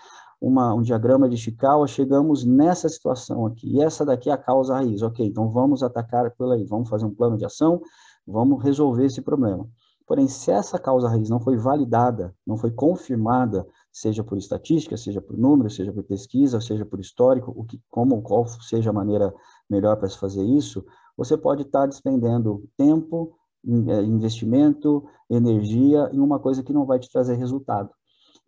uma, 0.47 0.75
um 0.75 0.83
diagrama 0.83 1.27
de 1.27 1.39
Chikawa, 1.39 1.87
chegamos 1.87 2.45
nessa 2.45 2.87
situação 2.89 3.47
aqui, 3.47 3.77
e 3.77 3.81
essa 3.81 4.05
daqui 4.05 4.29
é 4.29 4.33
a 4.33 4.37
causa 4.37 4.75
raiz. 4.75 5.01
Ok, 5.01 5.25
então 5.27 5.49
vamos 5.49 5.83
atacar 5.83 6.31
por 6.33 6.53
aí, 6.53 6.65
vamos 6.65 6.89
fazer 6.91 7.07
um 7.07 7.15
plano 7.15 7.39
de 7.39 7.47
ação, 7.47 7.81
vamos 8.27 8.63
resolver 8.63 9.07
esse 9.07 9.23
problema. 9.23 9.67
Porém, 10.07 10.29
se 10.29 10.51
essa 10.51 10.79
causa 10.79 11.09
raiz 11.09 11.31
não 11.31 11.41
foi 11.41 11.57
validada, 11.57 12.35
não 12.47 12.59
foi 12.59 12.71
confirmada, 12.71 13.67
seja 13.91 14.23
por 14.23 14.37
estatística, 14.37 14.99
seja 14.99 15.23
por 15.23 15.35
número, 15.39 15.71
seja 15.71 15.91
por 15.91 16.05
pesquisa, 16.05 16.61
seja 16.61 16.85
por 16.85 17.01
histórico, 17.01 17.51
o 17.57 17.65
que, 17.65 17.81
como, 17.91 18.21
qual 18.21 18.47
seja 18.47 18.91
a 18.91 18.93
maneira 18.93 19.33
melhor 19.69 19.97
para 19.97 20.11
se 20.11 20.19
fazer 20.19 20.45
isso, 20.45 20.85
você 21.17 21.39
pode 21.39 21.63
estar 21.63 21.87
despendendo 21.87 22.69
tempo, 22.77 23.33
é, 23.65 24.03
investimento, 24.03 25.05
energia 25.31 26.11
em 26.13 26.21
uma 26.21 26.39
coisa 26.39 26.63
que 26.63 26.73
não 26.73 26.85
vai 26.85 26.99
te 26.99 27.11
trazer 27.11 27.37
resultado. 27.37 27.89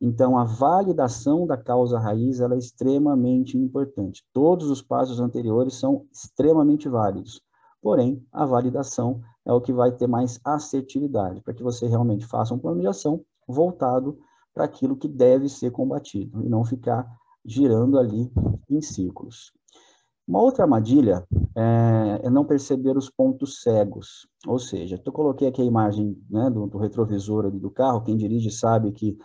Então, 0.00 0.37
a 0.37 0.45
validação 0.45 1.47
da 1.47 1.57
causa 1.57 1.99
raiz 1.99 2.41
é 2.41 2.57
extremamente 2.57 3.57
importante. 3.57 4.23
Todos 4.33 4.71
os 4.71 4.83
passos 4.83 5.21
anteriores 5.21 5.75
são 5.75 6.07
extremamente 6.12 6.88
válidos. 6.88 7.41
Porém, 7.81 8.23
a 8.33 8.45
validação 8.45 9.21
é 9.45 9.53
o 9.53 9.61
que 9.61 9.73
vai 9.73 9.93
ter 9.93 10.07
mais 10.07 10.38
assertividade, 10.45 11.41
para 11.41 11.55
que 11.55 11.62
você 11.62 11.87
realmente 11.87 12.26
faça 12.26 12.53
um 12.53 12.59
plano 12.59 12.81
de 12.81 12.87
ação 12.87 13.25
voltado 13.49 14.19
para 14.53 14.65
aquilo 14.65 14.97
que 14.97 15.09
deve 15.09 15.49
ser 15.49 15.71
combatido 15.71 16.43
e 16.45 16.49
não 16.49 16.65
ficar 16.65 17.07
girando 17.45 17.99
ali 17.99 18.31
em 18.69 18.83
círculos. 18.83 19.53
Uma 20.26 20.41
outra 20.41 20.65
armadilha 20.65 21.25
é, 21.55 22.21
é 22.25 22.31
não 22.31 22.45
perceber 22.45 22.97
os 22.97 23.09
pontos 23.09 23.62
cegos, 23.62 24.26
ou 24.45 24.59
seja, 24.59 25.00
eu 25.03 25.12
coloquei 25.12 25.47
aqui 25.47 25.62
a 25.62 25.65
imagem 25.65 26.21
né, 26.29 26.50
do, 26.50 26.67
do 26.67 26.79
retrovisor 26.79 27.49
do 27.50 27.71
carro, 27.71 28.03
quem 28.03 28.17
dirige 28.17 28.50
sabe 28.50 28.91
que 28.91 29.17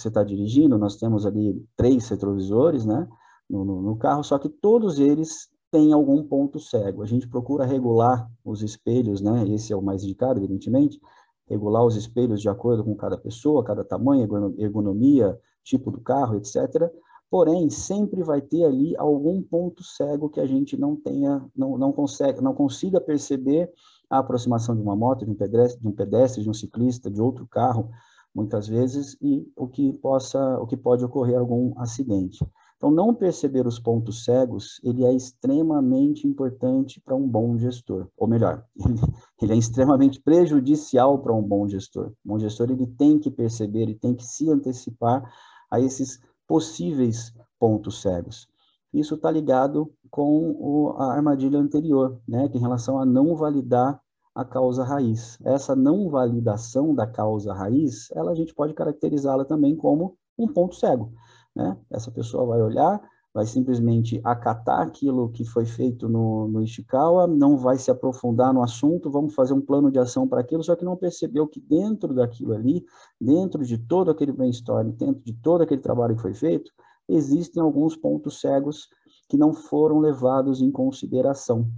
você 0.00 0.08
está 0.08 0.22
dirigindo, 0.22 0.78
nós 0.78 0.96
temos 0.96 1.26
ali 1.26 1.64
três 1.76 2.08
retrovisores 2.08 2.84
né, 2.84 3.06
no, 3.48 3.64
no, 3.64 3.82
no 3.82 3.96
carro, 3.96 4.22
só 4.22 4.38
que 4.38 4.48
todos 4.48 4.98
eles 4.98 5.48
tem 5.70 5.92
algum 5.92 6.22
ponto 6.22 6.58
cego. 6.58 7.02
A 7.02 7.06
gente 7.06 7.28
procura 7.28 7.64
regular 7.64 8.30
os 8.44 8.62
espelhos, 8.62 9.20
né? 9.20 9.46
Esse 9.48 9.72
é 9.72 9.76
o 9.76 9.82
mais 9.82 10.02
indicado, 10.02 10.38
evidentemente, 10.38 10.98
regular 11.46 11.84
os 11.84 11.96
espelhos 11.96 12.40
de 12.40 12.48
acordo 12.48 12.84
com 12.84 12.94
cada 12.94 13.18
pessoa, 13.18 13.64
cada 13.64 13.84
tamanho, 13.84 14.26
ergonomia, 14.58 15.38
tipo 15.62 15.90
do 15.90 16.00
carro, 16.00 16.36
etc. 16.36 16.90
Porém, 17.30 17.68
sempre 17.68 18.22
vai 18.22 18.40
ter 18.40 18.64
ali 18.64 18.96
algum 18.96 19.42
ponto 19.42 19.82
cego 19.82 20.30
que 20.30 20.40
a 20.40 20.46
gente 20.46 20.76
não 20.78 20.96
tenha, 20.96 21.44
não, 21.54 21.76
não 21.76 21.92
consegue, 21.92 22.40
não 22.40 22.54
consiga 22.54 23.00
perceber 23.00 23.70
a 24.08 24.18
aproximação 24.18 24.74
de 24.74 24.80
uma 24.80 24.96
moto, 24.96 25.26
de 25.26 25.30
um 25.30 25.34
pedestre, 25.34 25.80
de 25.80 25.86
um 25.86 25.92
pedestre, 25.92 26.42
de 26.42 26.48
um 26.48 26.54
ciclista, 26.54 27.10
de 27.10 27.20
outro 27.20 27.46
carro, 27.46 27.90
muitas 28.34 28.68
vezes, 28.68 29.16
e 29.20 29.50
o 29.56 29.66
que 29.66 29.92
possa, 29.98 30.58
o 30.58 30.66
que 30.66 30.76
pode 30.76 31.04
ocorrer 31.04 31.38
algum 31.38 31.78
acidente. 31.78 32.44
Então, 32.78 32.92
não 32.92 33.12
perceber 33.12 33.66
os 33.66 33.80
pontos 33.80 34.24
cegos, 34.24 34.80
ele 34.84 35.04
é 35.04 35.12
extremamente 35.12 36.28
importante 36.28 37.00
para 37.00 37.16
um 37.16 37.26
bom 37.26 37.58
gestor. 37.58 38.06
Ou 38.16 38.28
melhor, 38.28 38.64
ele, 39.42 39.52
é 39.52 39.56
extremamente 39.56 40.20
prejudicial 40.20 41.18
para 41.18 41.34
um 41.34 41.42
bom 41.42 41.66
gestor. 41.68 42.12
Um 42.24 42.34
bom 42.34 42.38
gestor, 42.38 42.70
ele 42.70 42.86
tem 42.86 43.18
que 43.18 43.32
perceber, 43.32 43.80
ele 43.80 43.96
tem 43.96 44.14
que 44.14 44.24
se 44.24 44.48
antecipar 44.48 45.28
a 45.68 45.80
esses 45.80 46.20
possíveis 46.46 47.34
pontos 47.58 48.00
cegos. 48.00 48.48
Isso 48.92 49.16
está 49.16 49.28
ligado 49.30 49.92
com 50.08 50.50
o, 50.52 50.94
a 50.96 51.12
armadilha 51.12 51.58
anterior, 51.58 52.20
né, 52.26 52.48
que 52.48 52.58
em 52.58 52.60
relação 52.60 52.98
a 52.98 53.04
não 53.04 53.34
validar 53.34 54.00
a 54.38 54.44
causa 54.44 54.84
raiz. 54.84 55.36
Essa 55.42 55.74
não 55.74 56.08
validação 56.08 56.94
da 56.94 57.08
causa 57.08 57.52
raiz, 57.52 58.08
ela 58.12 58.30
a 58.30 58.34
gente 58.36 58.54
pode 58.54 58.72
caracterizá-la 58.72 59.44
também 59.44 59.74
como 59.74 60.16
um 60.38 60.46
ponto 60.46 60.76
cego. 60.76 61.12
Né? 61.56 61.76
Essa 61.90 62.08
pessoa 62.12 62.46
vai 62.46 62.62
olhar, 62.62 63.02
vai 63.34 63.44
simplesmente 63.44 64.20
acatar 64.22 64.82
aquilo 64.82 65.28
que 65.30 65.44
foi 65.44 65.66
feito 65.66 66.08
no, 66.08 66.46
no 66.46 66.62
Ishikawa, 66.62 67.26
não 67.26 67.56
vai 67.56 67.78
se 67.78 67.90
aprofundar 67.90 68.54
no 68.54 68.62
assunto, 68.62 69.10
vamos 69.10 69.34
fazer 69.34 69.54
um 69.54 69.60
plano 69.60 69.90
de 69.90 69.98
ação 69.98 70.28
para 70.28 70.40
aquilo, 70.40 70.62
só 70.62 70.76
que 70.76 70.84
não 70.84 70.96
percebeu 70.96 71.48
que 71.48 71.60
dentro 71.60 72.14
daquilo 72.14 72.54
ali, 72.54 72.84
dentro 73.20 73.64
de 73.64 73.76
todo 73.76 74.08
aquele 74.08 74.30
brainstorm, 74.30 74.90
dentro 74.90 75.20
de 75.24 75.32
todo 75.32 75.62
aquele 75.62 75.80
trabalho 75.80 76.14
que 76.14 76.22
foi 76.22 76.34
feito, 76.34 76.70
existem 77.08 77.60
alguns 77.60 77.96
pontos 77.96 78.40
cegos 78.40 78.88
que 79.28 79.36
não 79.36 79.52
foram 79.52 79.98
levados 79.98 80.62
em 80.62 80.70
consideração. 80.70 81.68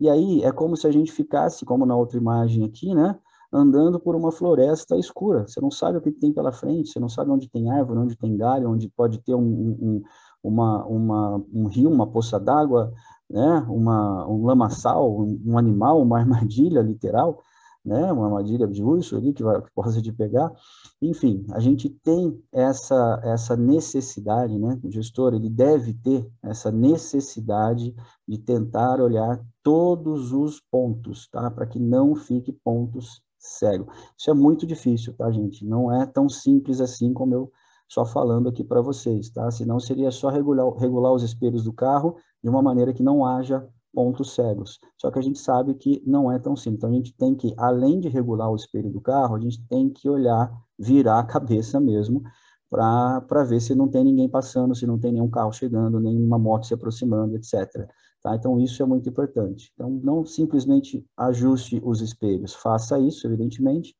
E 0.00 0.08
aí 0.08 0.42
é 0.42 0.52
como 0.52 0.76
se 0.76 0.86
a 0.86 0.90
gente 0.90 1.12
ficasse, 1.12 1.64
como 1.64 1.84
na 1.84 1.96
outra 1.96 2.16
imagem 2.16 2.64
aqui, 2.64 2.94
né? 2.94 3.18
andando 3.52 3.98
por 3.98 4.14
uma 4.14 4.30
floresta 4.30 4.96
escura. 4.96 5.46
Você 5.46 5.60
não 5.60 5.70
sabe 5.70 5.98
o 5.98 6.00
que 6.00 6.10
tem 6.12 6.32
pela 6.32 6.52
frente, 6.52 6.90
você 6.90 7.00
não 7.00 7.08
sabe 7.08 7.30
onde 7.30 7.48
tem 7.48 7.70
árvore, 7.70 8.00
onde 8.00 8.16
tem 8.16 8.36
galho, 8.36 8.70
onde 8.70 8.88
pode 8.88 9.18
ter 9.18 9.34
um, 9.34 9.40
um, 9.40 10.02
uma, 10.42 10.84
uma, 10.84 11.44
um 11.52 11.66
rio, 11.66 11.90
uma 11.90 12.06
poça 12.06 12.38
d'água, 12.38 12.92
né? 13.28 13.66
uma, 13.68 14.26
um 14.28 14.44
lamaçal, 14.44 15.20
um, 15.20 15.40
um 15.46 15.58
animal, 15.58 16.00
uma 16.02 16.18
armadilha 16.18 16.80
literal, 16.82 17.42
né? 17.84 18.12
uma 18.12 18.26
armadilha 18.26 18.66
de 18.66 18.82
urso 18.82 19.16
ali 19.16 19.32
que, 19.32 19.42
vai, 19.42 19.60
que 19.62 19.70
possa 19.72 20.00
te 20.02 20.12
pegar. 20.12 20.52
Enfim, 21.00 21.46
a 21.52 21.60
gente 21.60 21.88
tem 21.88 22.38
essa, 22.52 23.20
essa 23.24 23.56
necessidade, 23.56 24.58
né? 24.58 24.78
o 24.82 24.90
gestor 24.90 25.34
ele 25.34 25.48
deve 25.48 25.94
ter 25.94 26.28
essa 26.42 26.70
necessidade 26.70 27.94
de 28.26 28.38
tentar 28.38 29.00
olhar 29.00 29.40
todos 29.62 30.32
os 30.32 30.60
pontos, 30.70 31.28
tá? 31.28 31.50
para 31.50 31.66
que 31.66 31.78
não 31.78 32.14
fique 32.14 32.52
pontos 32.52 33.22
cego. 33.38 33.88
Isso 34.16 34.30
é 34.30 34.34
muito 34.34 34.66
difícil, 34.66 35.14
tá, 35.14 35.30
gente? 35.30 35.64
Não 35.64 35.92
é 35.92 36.04
tão 36.06 36.28
simples 36.28 36.80
assim 36.80 37.12
como 37.12 37.34
eu 37.34 37.52
só 37.88 38.04
falando 38.04 38.48
aqui 38.48 38.62
para 38.62 38.82
vocês, 38.82 39.30
tá? 39.30 39.50
Senão 39.50 39.80
seria 39.80 40.10
só 40.10 40.28
regular, 40.28 40.70
regular 40.74 41.12
os 41.12 41.22
espelhos 41.22 41.64
do 41.64 41.72
carro 41.72 42.16
de 42.42 42.50
uma 42.50 42.60
maneira 42.60 42.92
que 42.92 43.02
não 43.02 43.24
haja 43.24 43.66
pontos 43.92 44.34
cegos. 44.34 44.78
Só 44.96 45.10
que 45.10 45.18
a 45.18 45.22
gente 45.22 45.38
sabe 45.38 45.74
que 45.74 46.02
não 46.06 46.30
é 46.30 46.38
tão 46.38 46.54
simples. 46.54 46.78
Então 46.78 46.90
a 46.90 46.92
gente 46.92 47.14
tem 47.14 47.34
que, 47.34 47.54
além 47.56 48.00
de 48.00 48.08
regular 48.08 48.50
o 48.50 48.56
espelho 48.56 48.90
do 48.90 49.00
carro, 49.00 49.36
a 49.36 49.40
gente 49.40 49.66
tem 49.66 49.88
que 49.88 50.08
olhar, 50.08 50.52
virar 50.78 51.18
a 51.18 51.24
cabeça 51.24 51.80
mesmo, 51.80 52.22
para 52.70 53.44
ver 53.44 53.60
se 53.60 53.74
não 53.74 53.88
tem 53.88 54.04
ninguém 54.04 54.28
passando, 54.28 54.74
se 54.74 54.86
não 54.86 54.98
tem 54.98 55.12
nenhum 55.12 55.30
carro 55.30 55.52
chegando, 55.52 55.98
nenhuma 55.98 56.38
moto 56.38 56.66
se 56.66 56.74
aproximando, 56.74 57.34
etc. 57.36 57.88
Tá? 58.22 58.34
Então, 58.34 58.60
isso 58.60 58.82
é 58.82 58.86
muito 58.86 59.08
importante. 59.08 59.72
Então, 59.74 59.88
não 60.02 60.24
simplesmente 60.24 61.04
ajuste 61.16 61.80
os 61.82 62.00
espelhos, 62.02 62.54
faça 62.54 62.98
isso, 62.98 63.26
evidentemente, 63.26 63.94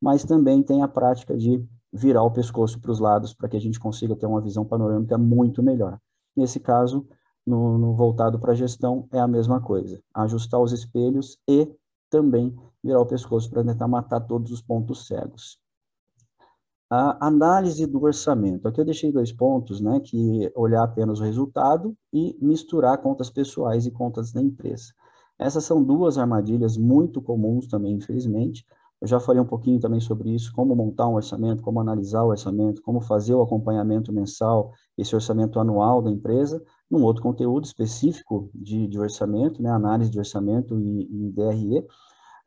mas 0.00 0.24
também 0.24 0.62
tenha 0.62 0.86
a 0.86 0.88
prática 0.88 1.36
de 1.36 1.62
virar 1.92 2.22
o 2.22 2.30
pescoço 2.30 2.80
para 2.80 2.90
os 2.90 2.98
lados 2.98 3.34
para 3.34 3.48
que 3.48 3.56
a 3.56 3.60
gente 3.60 3.78
consiga 3.78 4.16
ter 4.16 4.26
uma 4.26 4.40
visão 4.40 4.64
panorâmica 4.64 5.18
muito 5.18 5.62
melhor. 5.62 5.98
Nesse 6.36 6.58
caso, 6.58 7.06
no, 7.46 7.78
no 7.78 7.94
voltado 7.94 8.38
para 8.38 8.52
a 8.52 8.56
gestão, 8.56 9.06
é 9.12 9.18
a 9.18 9.28
mesma 9.28 9.60
coisa. 9.60 10.00
Ajustar 10.14 10.60
os 10.60 10.72
espelhos 10.72 11.38
e 11.48 11.70
também 12.10 12.56
virar 12.82 13.00
o 13.00 13.06
pescoço 13.06 13.50
para 13.50 13.64
tentar 13.64 13.88
matar 13.88 14.20
todos 14.20 14.52
os 14.52 14.62
pontos 14.62 15.06
cegos. 15.06 15.58
A 16.90 17.26
análise 17.26 17.86
do 17.86 18.02
orçamento. 18.02 18.68
Aqui 18.68 18.80
eu 18.80 18.84
deixei 18.84 19.10
dois 19.10 19.32
pontos, 19.32 19.80
né, 19.80 20.00
que 20.00 20.52
olhar 20.54 20.84
apenas 20.84 21.18
o 21.18 21.24
resultado 21.24 21.96
e 22.12 22.36
misturar 22.40 22.98
contas 22.98 23.30
pessoais 23.30 23.86
e 23.86 23.90
contas 23.90 24.32
da 24.32 24.40
empresa. 24.40 24.92
Essas 25.38 25.64
são 25.64 25.82
duas 25.82 26.18
armadilhas 26.18 26.76
muito 26.76 27.20
comuns 27.20 27.66
também, 27.66 27.94
infelizmente. 27.94 28.64
Eu 29.00 29.08
já 29.08 29.18
falei 29.18 29.40
um 29.40 29.46
pouquinho 29.46 29.80
também 29.80 30.00
sobre 30.00 30.30
isso, 30.30 30.52
como 30.54 30.74
montar 30.76 31.08
um 31.08 31.14
orçamento, 31.14 31.62
como 31.62 31.80
analisar 31.80 32.22
o 32.22 32.28
orçamento, 32.28 32.80
como 32.80 33.00
fazer 33.00 33.34
o 33.34 33.42
acompanhamento 33.42 34.12
mensal, 34.12 34.72
esse 34.96 35.14
orçamento 35.14 35.58
anual 35.58 36.00
da 36.00 36.10
empresa, 36.10 36.62
num 36.90 37.02
outro 37.02 37.22
conteúdo 37.22 37.64
específico 37.64 38.50
de, 38.54 38.86
de 38.86 38.98
orçamento, 38.98 39.62
né, 39.62 39.70
análise 39.70 40.10
de 40.10 40.18
orçamento 40.18 40.78
e, 40.78 41.08
e 41.10 41.32
DRE. 41.32 41.86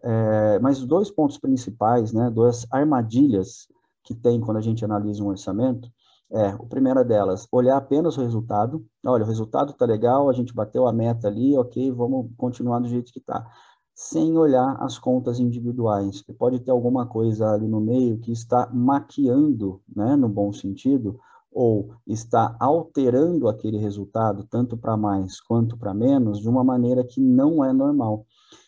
É, 0.04 0.60
mas 0.60 0.80
os 0.80 0.86
dois 0.86 1.10
pontos 1.10 1.38
principais, 1.38 2.14
né, 2.14 2.30
duas 2.30 2.66
armadilhas 2.72 3.68
que 4.04 4.14
tem 4.14 4.40
quando 4.40 4.58
a 4.58 4.62
gente 4.62 4.86
analisa 4.86 5.24
um 5.24 5.28
orçamento 5.28 5.92
é, 6.32 6.48
a 6.48 6.58
primeira 6.58 7.04
delas, 7.04 7.48
olhar 7.52 7.78
apenas 7.78 8.18
o 8.18 8.22
resultado. 8.22 8.86
Olha, 9.06 9.24
o 9.24 9.28
resultado 9.28 9.72
está 9.72 9.86
legal, 9.86 10.30
a 10.30 10.34
gente 10.34 10.54
bateu 10.54 10.88
a 10.88 10.94
meta 10.94 11.28
ali, 11.28 11.58
ok, 11.58 11.92
vamos 11.92 12.30
continuar 12.38 12.80
do 12.80 12.88
jeito 12.88 13.12
que 13.12 13.20
está. 13.20 13.46
sem 13.96 14.38
olhar 14.38 14.78
as 14.82 15.00
contas 15.00 15.40
individuais. 15.40 16.22
Pode 16.38 16.60
ter 16.60 16.72
alguma 16.72 17.06
coisa 17.08 17.52
ali 17.52 17.68
no 17.68 17.82
meio 17.82 18.20
que 18.20 18.32
está 18.32 18.70
maquiando, 18.72 19.82
né, 19.96 20.16
no 20.16 20.30
bom 20.30 20.52
sentido, 20.54 21.20
ou 21.60 21.90
está 22.06 22.56
alterando 22.60 23.48
aquele 23.48 23.80
resultado, 23.80 24.46
tanto 24.48 24.78
para 24.78 24.96
mais 24.96 25.42
quanto 25.42 25.76
para 25.76 25.92
menos, 25.92 26.40
de 26.40 26.48
uma 26.48 26.64
maneira 26.64 27.04
que 27.04 27.20
não 27.20 27.66
é 27.66 27.74
normal. 27.74 28.28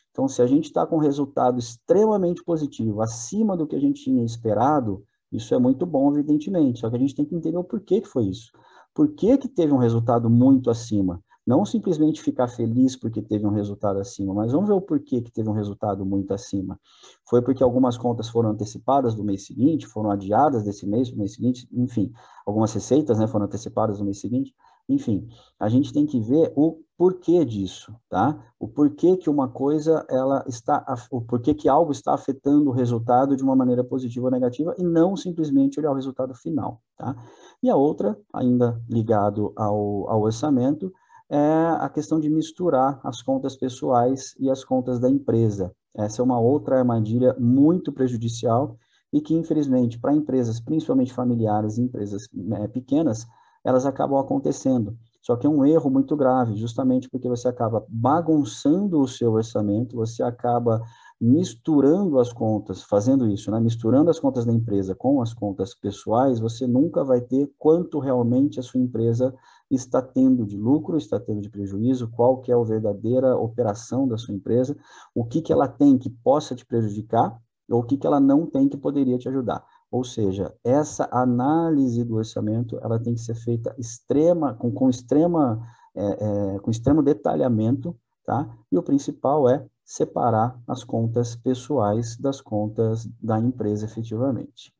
Então, 0.10 0.28
se 0.28 0.42
a 0.42 0.48
gente 0.48 0.66
está 0.66 0.88
com 0.88 0.96
um 0.96 1.00
resultado 1.00 1.60
extremamente 1.60 2.44
positivo, 2.44 3.00
acima 3.04 3.56
do 3.56 3.68
que 3.68 3.76
a 3.76 3.80
gente 3.80 4.04
tinha 4.04 4.26
esperado, 4.26 5.04
isso 5.32 5.54
é 5.54 5.60
muito 5.60 5.86
bom, 5.86 6.12
evidentemente. 6.12 6.80
Só 6.80 6.90
que 6.90 6.96
a 6.96 7.00
gente 7.00 7.14
tem 7.14 7.26
que 7.26 7.36
entender 7.36 7.60
o 7.60 7.64
porquê 7.64 8.02
que 8.02 8.08
foi 8.08 8.26
isso. 8.26 8.52
Por 8.92 9.10
que, 9.10 9.38
que 9.38 9.48
teve 9.48 9.72
um 9.72 9.78
resultado 9.78 10.28
muito 10.28 10.72
acima? 10.72 11.24
Não 11.50 11.66
simplesmente 11.66 12.22
ficar 12.22 12.48
feliz 12.48 12.96
porque 12.96 13.24
teve 13.24 13.44
um 13.44 13.50
resultado 13.50 13.98
acima, 13.98 14.36
mas 14.36 14.52
vamos 14.52 14.68
ver 14.68 14.76
o 14.76 14.82
porquê 14.82 15.20
que 15.20 15.32
teve 15.32 15.50
um 15.50 15.54
resultado 15.54 16.06
muito 16.06 16.32
acima. 16.32 16.80
Foi 17.28 17.42
porque 17.42 17.64
algumas 17.64 17.98
contas 17.98 18.30
foram 18.30 18.52
antecipadas 18.52 19.16
do 19.16 19.24
mês 19.24 19.48
seguinte, 19.48 19.88
foram 19.88 20.12
adiadas 20.12 20.64
desse 20.64 20.86
mês 20.86 21.10
para 21.10 21.16
o 21.16 21.20
mês 21.22 21.34
seguinte, 21.34 21.68
enfim, 21.74 22.14
algumas 22.46 22.72
receitas 22.72 23.18
né, 23.18 23.26
foram 23.26 23.48
antecipadas 23.48 23.98
do 23.98 24.06
mês 24.06 24.20
seguinte. 24.20 24.54
Enfim, 24.88 25.28
a 25.60 25.68
gente 25.68 25.92
tem 25.92 26.06
que 26.06 26.20
ver 26.20 26.54
o 26.56 26.84
porquê 26.96 27.44
disso, 27.44 27.96
tá? 28.08 28.40
O 28.60 28.68
porquê 28.68 29.18
que 29.18 29.28
uma 29.28 29.48
coisa, 29.48 30.06
ela 30.08 30.46
está, 30.48 30.86
o 31.10 31.20
porquê 31.20 31.56
que 31.56 31.68
algo 31.68 31.92
está 31.92 32.14
afetando 32.14 32.70
o 32.70 32.74
resultado 32.74 33.36
de 33.36 33.44
uma 33.44 33.56
maneira 33.56 33.84
positiva 33.84 34.28
ou 34.28 34.32
negativa 34.32 34.76
e 34.78 34.84
não 34.84 35.18
simplesmente 35.18 35.80
olhar 35.80 35.90
o 35.90 35.96
resultado 35.96 36.36
final, 36.36 36.80
tá? 36.96 37.16
E 37.64 37.72
a 37.72 37.76
outra, 37.76 38.16
ainda 38.32 38.80
ligado 38.88 39.52
ao, 39.56 40.08
ao 40.12 40.22
orçamento, 40.22 40.94
é 41.30 41.76
a 41.80 41.90
questão 41.90 42.20
de 42.20 42.30
misturar 42.30 43.00
as 43.04 43.22
contas 43.22 43.56
pessoais 43.56 44.34
e 44.40 44.50
as 44.50 44.64
contas 44.64 45.00
da 45.00 45.10
empresa. 45.10 45.72
Essa 45.96 46.22
é 46.22 46.26
uma 46.26 46.40
outra 46.40 46.78
armadilha 46.80 47.36
muito 47.40 47.92
prejudicial 47.92 48.78
e 49.14 49.22
que, 49.22 49.36
infelizmente, 49.36 50.00
para 50.00 50.14
empresas, 50.14 50.60
principalmente 50.60 51.14
familiares 51.14 51.78
e 51.78 51.82
empresas 51.82 52.28
né, 52.34 52.68
pequenas, 52.68 53.26
elas 53.64 53.86
acabam 53.86 54.20
acontecendo. 54.20 54.98
Só 55.22 55.36
que 55.36 55.46
é 55.46 55.50
um 55.50 55.66
erro 55.66 55.90
muito 55.90 56.16
grave, 56.16 56.56
justamente 56.56 57.10
porque 57.10 57.28
você 57.28 57.48
acaba 57.48 57.86
bagunçando 57.90 59.00
o 59.00 59.08
seu 59.08 59.34
orçamento, 59.34 59.96
você 59.96 60.24
acaba 60.24 60.82
misturando 61.20 62.18
as 62.18 62.32
contas, 62.32 62.84
fazendo 62.84 63.28
isso, 63.28 63.52
né? 63.52 63.60
misturando 63.60 64.10
as 64.10 64.20
contas 64.20 64.46
da 64.46 64.54
empresa 64.54 64.96
com 64.96 65.22
as 65.22 65.34
contas 65.34 65.76
pessoais, 65.76 66.40
você 66.40 66.66
nunca 66.66 67.04
vai 67.04 67.20
ter 67.20 67.52
quanto 67.58 68.00
realmente 68.00 68.60
a 68.60 68.64
sua 68.64 68.80
empresa 68.80 69.36
está 69.70 70.02
tendo 70.02 70.46
de 70.46 70.58
lucro, 70.58 70.98
está 70.98 71.20
tendo 71.20 71.42
de 71.42 71.50
prejuízo, 71.50 72.10
qual 72.10 72.42
que 72.42 72.52
é 72.52 72.56
a 72.56 72.64
verdadeira 72.64 73.38
operação 73.38 74.08
da 74.08 74.18
sua 74.18 74.34
empresa, 74.34 74.76
o 75.14 75.26
que, 75.26 75.42
que 75.42 75.54
ela 75.54 75.68
tem 75.68 75.98
que 75.98 76.10
possa 76.10 76.56
te 76.56 76.66
prejudicar, 76.66 77.40
ou 77.70 77.82
o 77.82 77.84
que, 77.84 77.98
que 77.98 78.08
ela 78.08 78.20
não 78.20 78.46
tem 78.46 78.68
que 78.68 78.78
poderia 78.78 79.18
te 79.18 79.30
ajudar. 79.30 79.64
Ou 79.92 80.04
seja, 80.04 80.54
essa 80.64 81.08
análise 81.12 82.04
do 82.04 82.16
orçamento, 82.16 82.80
ela 82.82 83.00
tem 83.00 83.14
que 83.14 83.22
ser 83.22 83.36
feita 83.36 83.74
extrema, 83.78 84.54
com, 84.56 84.72
com 84.72 84.90
extrema, 84.90 85.62
é, 85.96 86.56
é, 86.56 86.60
com 86.60 86.70
extremo 86.70 87.02
detalhamento, 87.04 87.96
tá? 88.24 88.56
E 88.72 88.78
o 88.78 88.84
principal 88.84 89.50
é 89.50 89.66
separar 89.84 90.60
as 90.68 90.84
contas 90.84 91.36
pessoais 91.36 92.16
das 92.18 92.42
contas 92.42 93.08
da 93.22 93.40
empresa 93.40 93.86
efetivamente. 93.86 94.72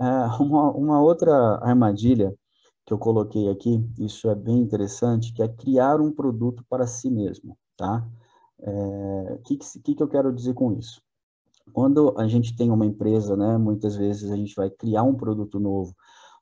É, 0.00 0.04
uma, 0.40 0.72
uma 0.72 1.00
outra 1.00 1.58
armadilha 1.62 2.34
que 2.88 2.94
eu 2.94 2.98
coloquei 2.98 3.50
aqui, 3.50 3.86
isso 3.98 4.30
é 4.30 4.34
bem 4.34 4.60
interessante, 4.60 5.30
que 5.34 5.42
é 5.42 5.48
criar 5.48 6.00
um 6.00 6.10
produto 6.10 6.64
para 6.70 6.86
si 6.86 7.10
mesmo, 7.10 7.54
tá? 7.76 8.08
O 8.58 9.34
é, 9.34 9.40
que, 9.44 9.58
que, 9.58 9.94
que 9.94 10.02
eu 10.02 10.08
quero 10.08 10.32
dizer 10.32 10.54
com 10.54 10.72
isso? 10.72 11.02
Quando 11.70 12.14
a 12.18 12.26
gente 12.26 12.56
tem 12.56 12.70
uma 12.70 12.86
empresa, 12.86 13.36
né, 13.36 13.58
muitas 13.58 13.94
vezes 13.94 14.30
a 14.32 14.36
gente 14.36 14.54
vai 14.56 14.70
criar 14.70 15.02
um 15.02 15.14
produto 15.14 15.60
novo, 15.60 15.94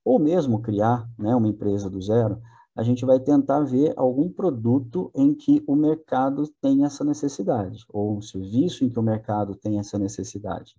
ou 0.05 0.21
mesmo 0.21 0.63
criar 0.63 1.11
né, 1.19 1.35
uma 1.35 1.49
empresa 1.49 1.91
do 1.91 2.01
zero, 2.01 2.41
a 2.77 2.85
gente 2.85 3.05
vai 3.05 3.19
tentar 3.19 3.63
ver 3.63 3.93
algum 3.97 4.31
produto 4.31 5.11
em 5.17 5.35
que 5.35 5.65
o 5.67 5.75
mercado 5.75 6.47
tem 6.61 6.85
essa 6.85 7.05
necessidade, 7.05 7.85
ou 7.89 8.17
um 8.17 8.23
serviço 8.23 8.85
em 8.85 8.89
que 8.89 9.01
o 9.01 9.03
mercado 9.03 9.57
tem 9.57 9.81
essa 9.81 9.99
necessidade. 9.99 10.77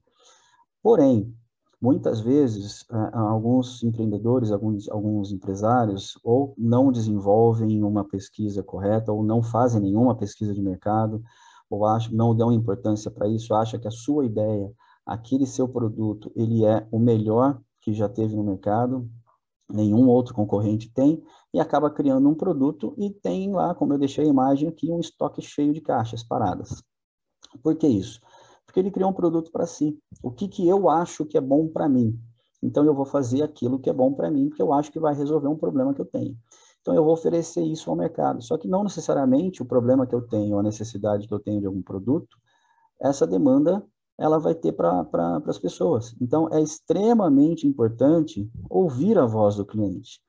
Porém, 0.81 1.35
muitas 1.81 2.19
vezes, 2.19 2.85
alguns 3.13 3.83
empreendedores, 3.83 4.51
alguns, 4.51 4.89
alguns 4.89 5.31
empresários, 5.31 6.17
ou 6.23 6.53
não 6.57 6.91
desenvolvem 6.91 7.83
uma 7.83 8.03
pesquisa 8.03 8.63
correta, 8.63 9.11
ou 9.11 9.23
não 9.23 9.43
fazem 9.43 9.81
nenhuma 9.81 10.15
pesquisa 10.15 10.53
de 10.53 10.61
mercado, 10.61 11.21
ou 11.69 11.85
acham, 11.85 12.13
não 12.13 12.35
dão 12.35 12.51
importância 12.51 13.11
para 13.11 13.27
isso, 13.27 13.53
acha 13.53 13.77
que 13.77 13.87
a 13.87 13.91
sua 13.91 14.25
ideia, 14.25 14.71
aquele 15.05 15.45
seu 15.45 15.67
produto, 15.67 16.31
ele 16.35 16.65
é 16.65 16.87
o 16.91 16.99
melhor 16.99 17.61
que 17.81 17.93
já 17.93 18.09
teve 18.09 18.35
no 18.35 18.43
mercado, 18.43 19.09
nenhum 19.69 20.07
outro 20.07 20.33
concorrente 20.33 20.91
tem, 20.91 21.21
e 21.53 21.59
acaba 21.59 21.91
criando 21.91 22.27
um 22.27 22.35
produto 22.35 22.95
e 22.97 23.11
tem 23.11 23.51
lá, 23.51 23.75
como 23.75 23.93
eu 23.93 23.99
deixei 23.99 24.25
a 24.25 24.29
imagem 24.29 24.67
aqui, 24.67 24.91
um 24.91 24.99
estoque 24.99 25.41
cheio 25.41 25.73
de 25.73 25.81
caixas 25.81 26.23
paradas. 26.23 26.81
Por 27.61 27.75
que 27.75 27.87
isso? 27.87 28.19
Porque 28.67 28.79
ele 28.79 28.91
criou 28.91 29.09
um 29.09 29.13
produto 29.13 29.51
para 29.51 29.65
si. 29.65 29.97
O 30.21 30.29
que, 30.29 30.47
que 30.47 30.67
eu 30.67 30.89
acho 30.89 31.25
que 31.25 31.37
é 31.37 31.41
bom 31.41 31.67
para 31.67 31.89
mim? 31.89 32.19
Então 32.61 32.85
eu 32.85 32.93
vou 32.93 33.05
fazer 33.05 33.41
aquilo 33.41 33.79
que 33.79 33.89
é 33.89 33.93
bom 33.93 34.13
para 34.13 34.29
mim, 34.29 34.49
porque 34.49 34.61
eu 34.61 34.71
acho 34.73 34.91
que 34.91 34.99
vai 34.99 35.15
resolver 35.15 35.47
um 35.47 35.57
problema 35.57 35.93
que 35.93 36.01
eu 36.01 36.05
tenho. 36.05 36.37
Então 36.81 36.93
eu 36.93 37.03
vou 37.03 37.13
oferecer 37.13 37.63
isso 37.63 37.89
ao 37.89 37.95
mercado. 37.95 38.41
Só 38.43 38.57
que 38.57 38.67
não 38.67 38.83
necessariamente 38.83 39.61
o 39.61 39.65
problema 39.65 40.05
que 40.05 40.13
eu 40.13 40.21
tenho, 40.21 40.59
a 40.59 40.63
necessidade 40.63 41.27
que 41.27 41.33
eu 41.33 41.39
tenho 41.39 41.59
de 41.59 41.65
algum 41.65 41.81
produto, 41.81 42.37
essa 42.99 43.25
demanda 43.25 43.83
ela 44.17 44.39
vai 44.39 44.55
ter 44.55 44.71
para 44.71 45.03
pra, 45.05 45.41
as 45.45 45.59
pessoas. 45.59 46.15
Então, 46.19 46.49
é 46.51 46.59
extremamente 46.59 47.67
importante 47.67 48.49
ouvir 48.69 49.17
a 49.17 49.25
voz 49.25 49.55
do 49.55 49.65
cliente. 49.65 50.19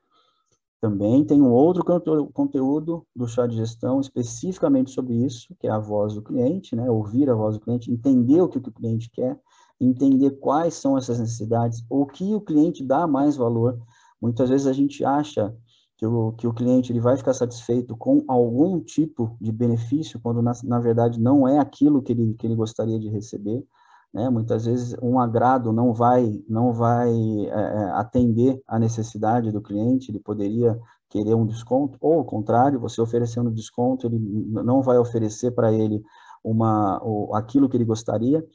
Também 0.81 1.25
tem 1.25 1.41
um 1.41 1.51
outro 1.51 1.83
conteúdo 2.31 3.05
do 3.13 3.27
chá 3.27 3.45
de 3.45 3.57
gestão 3.57 3.99
especificamente 3.99 4.91
sobre 4.91 5.13
isso, 5.13 5.53
que 5.59 5.67
é 5.67 5.71
a 5.71 5.77
voz 5.77 6.13
do 6.13 6.21
cliente, 6.21 6.73
né? 6.75 6.89
Ouvir 6.89 7.29
a 7.29 7.35
voz 7.35 7.57
do 7.57 7.61
cliente, 7.61 7.91
entender 7.91 8.41
o 8.41 8.47
que 8.47 8.57
o 8.57 8.61
cliente 8.61 9.09
quer, 9.11 9.37
entender 9.79 10.31
quais 10.39 10.75
são 10.75 10.97
essas 10.97 11.19
necessidades, 11.19 11.83
o 11.89 12.05
que 12.05 12.33
o 12.33 12.39
cliente 12.39 12.83
dá 12.83 13.05
mais 13.05 13.35
valor. 13.35 13.77
Muitas 14.21 14.49
vezes 14.49 14.67
a 14.67 14.73
gente 14.73 15.03
acha 15.03 15.53
que 15.97 16.05
o, 16.05 16.31
que 16.31 16.47
o 16.47 16.53
cliente 16.53 16.93
ele 16.93 17.01
vai 17.01 17.17
ficar 17.17 17.33
satisfeito 17.33 17.95
com 17.97 18.23
algum 18.25 18.79
tipo 18.79 19.35
de 19.39 19.51
benefício, 19.51 20.17
quando 20.21 20.41
na, 20.41 20.53
na 20.63 20.79
verdade 20.79 21.19
não 21.19 21.45
é 21.45 21.59
aquilo 21.59 22.01
que 22.01 22.13
ele, 22.13 22.35
que 22.35 22.47
ele 22.47 22.55
gostaria 22.55 22.97
de 22.97 23.09
receber. 23.09 23.65
Né? 24.13 24.29
Muitas 24.29 24.65
vezes 24.65 24.95
um 25.01 25.19
agrado 25.19 25.71
não 25.71 25.93
vai, 25.93 26.43
não 26.47 26.73
vai 26.73 27.11
é, 27.45 27.91
atender 27.91 28.61
a 28.67 28.79
necessidade 28.79 29.51
do 29.51 29.61
cliente, 29.61 30.11
ele 30.11 30.19
poderia 30.19 30.79
querer 31.09 31.33
um 31.33 31.45
desconto, 31.45 31.97
ou 32.01 32.19
ao 32.19 32.25
contrário, 32.25 32.79
você 32.79 33.01
oferecendo 33.01 33.51
desconto, 33.51 34.07
ele 34.07 34.19
não 34.19 34.81
vai 34.81 34.97
oferecer 34.97 35.51
para 35.51 35.71
ele 35.71 36.03
uma, 36.43 37.01
o, 37.03 37.35
aquilo 37.35 37.67
que 37.67 37.77
ele 37.77 37.85
gostaria. 37.85 38.45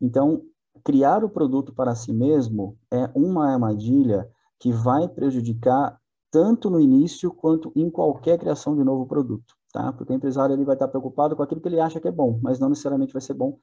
Então, 0.00 0.42
criar 0.84 1.24
o 1.24 1.28
produto 1.28 1.72
para 1.72 1.94
si 1.94 2.12
mesmo 2.12 2.76
é 2.90 3.10
uma 3.14 3.52
armadilha 3.52 4.28
que 4.58 4.72
vai 4.72 5.08
prejudicar 5.08 5.98
tanto 6.30 6.70
no 6.70 6.80
início 6.80 7.32
quanto 7.32 7.72
em 7.76 7.90
qualquer 7.90 8.38
criação 8.38 8.76
de 8.76 8.82
novo 8.82 9.06
produto, 9.06 9.54
tá? 9.72 9.92
Porque 9.92 10.12
o 10.12 10.16
empresário 10.16 10.54
ele 10.54 10.64
vai 10.64 10.74
estar 10.74 10.88
preocupado 10.88 11.36
com 11.36 11.42
aquilo 11.42 11.60
que 11.60 11.68
ele 11.68 11.80
acha 11.80 12.00
que 12.00 12.08
é 12.08 12.12
bom, 12.12 12.38
mas 12.42 12.58
não 12.58 12.68
necessariamente 12.68 13.12
vai 13.12 13.22
ser 13.22 13.34
bom 13.34 13.58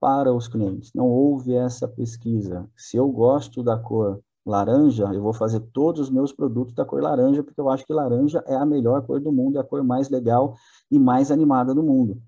para 0.00 0.32
os 0.32 0.48
clientes. 0.48 0.90
Não 0.94 1.06
houve 1.08 1.54
essa 1.54 1.88
pesquisa. 1.88 2.68
Se 2.76 2.96
eu 2.96 3.08
gosto 3.08 3.62
da 3.62 3.78
cor 3.78 4.20
laranja, 4.44 5.04
eu 5.12 5.22
vou 5.22 5.32
fazer 5.32 5.60
todos 5.72 6.02
os 6.02 6.10
meus 6.10 6.32
produtos 6.32 6.74
da 6.74 6.84
cor 6.84 7.02
laranja, 7.02 7.42
porque 7.42 7.60
eu 7.60 7.70
acho 7.70 7.86
que 7.86 7.92
laranja 7.92 8.44
é 8.46 8.54
a 8.54 8.66
melhor 8.66 9.06
cor 9.06 9.20
do 9.20 9.32
mundo, 9.32 9.56
é 9.56 9.60
a 9.60 9.64
cor 9.64 9.82
mais 9.82 10.10
legal 10.10 10.54
e 10.90 10.98
mais 10.98 11.30
animada 11.30 11.74
do 11.74 11.82
mundo. 11.82 12.20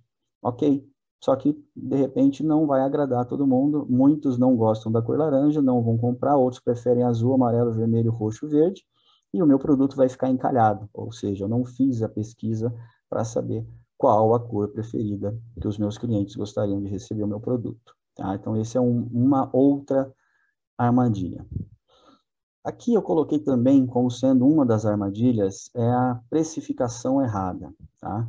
Ok, 0.42 0.86
só 1.22 1.36
que, 1.36 1.56
de 1.74 1.96
repente, 1.96 2.42
não 2.42 2.66
vai 2.66 2.80
agradar 2.80 3.26
todo 3.26 3.46
mundo. 3.46 3.86
Muitos 3.88 4.38
não 4.38 4.56
gostam 4.56 4.90
da 4.90 5.02
cor 5.02 5.18
laranja, 5.18 5.60
não 5.60 5.82
vão 5.82 5.98
comprar, 5.98 6.36
outros 6.36 6.62
preferem 6.62 7.02
azul, 7.02 7.34
amarelo, 7.34 7.72
vermelho, 7.72 8.10
roxo, 8.10 8.48
verde 8.48 8.82
e 9.36 9.42
o 9.42 9.46
meu 9.46 9.58
produto 9.58 9.96
vai 9.96 10.08
ficar 10.08 10.30
encalhado, 10.30 10.88
ou 10.92 11.12
seja, 11.12 11.44
eu 11.44 11.48
não 11.48 11.64
fiz 11.64 12.02
a 12.02 12.08
pesquisa 12.08 12.74
para 13.08 13.24
saber 13.24 13.66
qual 13.96 14.34
a 14.34 14.40
cor 14.40 14.68
preferida 14.68 15.38
que 15.60 15.66
os 15.66 15.78
meus 15.78 15.96
clientes 15.96 16.36
gostariam 16.36 16.82
de 16.82 16.88
receber 16.88 17.24
o 17.24 17.28
meu 17.28 17.40
produto. 17.40 17.94
Tá? 18.14 18.34
Então, 18.34 18.56
esse 18.56 18.76
é 18.76 18.80
um, 18.80 19.08
uma 19.12 19.48
outra 19.52 20.12
armadilha. 20.76 21.46
Aqui 22.64 22.94
eu 22.94 23.02
coloquei 23.02 23.38
também 23.38 23.86
como 23.86 24.10
sendo 24.10 24.46
uma 24.46 24.66
das 24.66 24.84
armadilhas 24.84 25.70
é 25.74 25.88
a 25.88 26.20
precificação 26.28 27.22
errada. 27.22 27.72
Tá? 28.00 28.28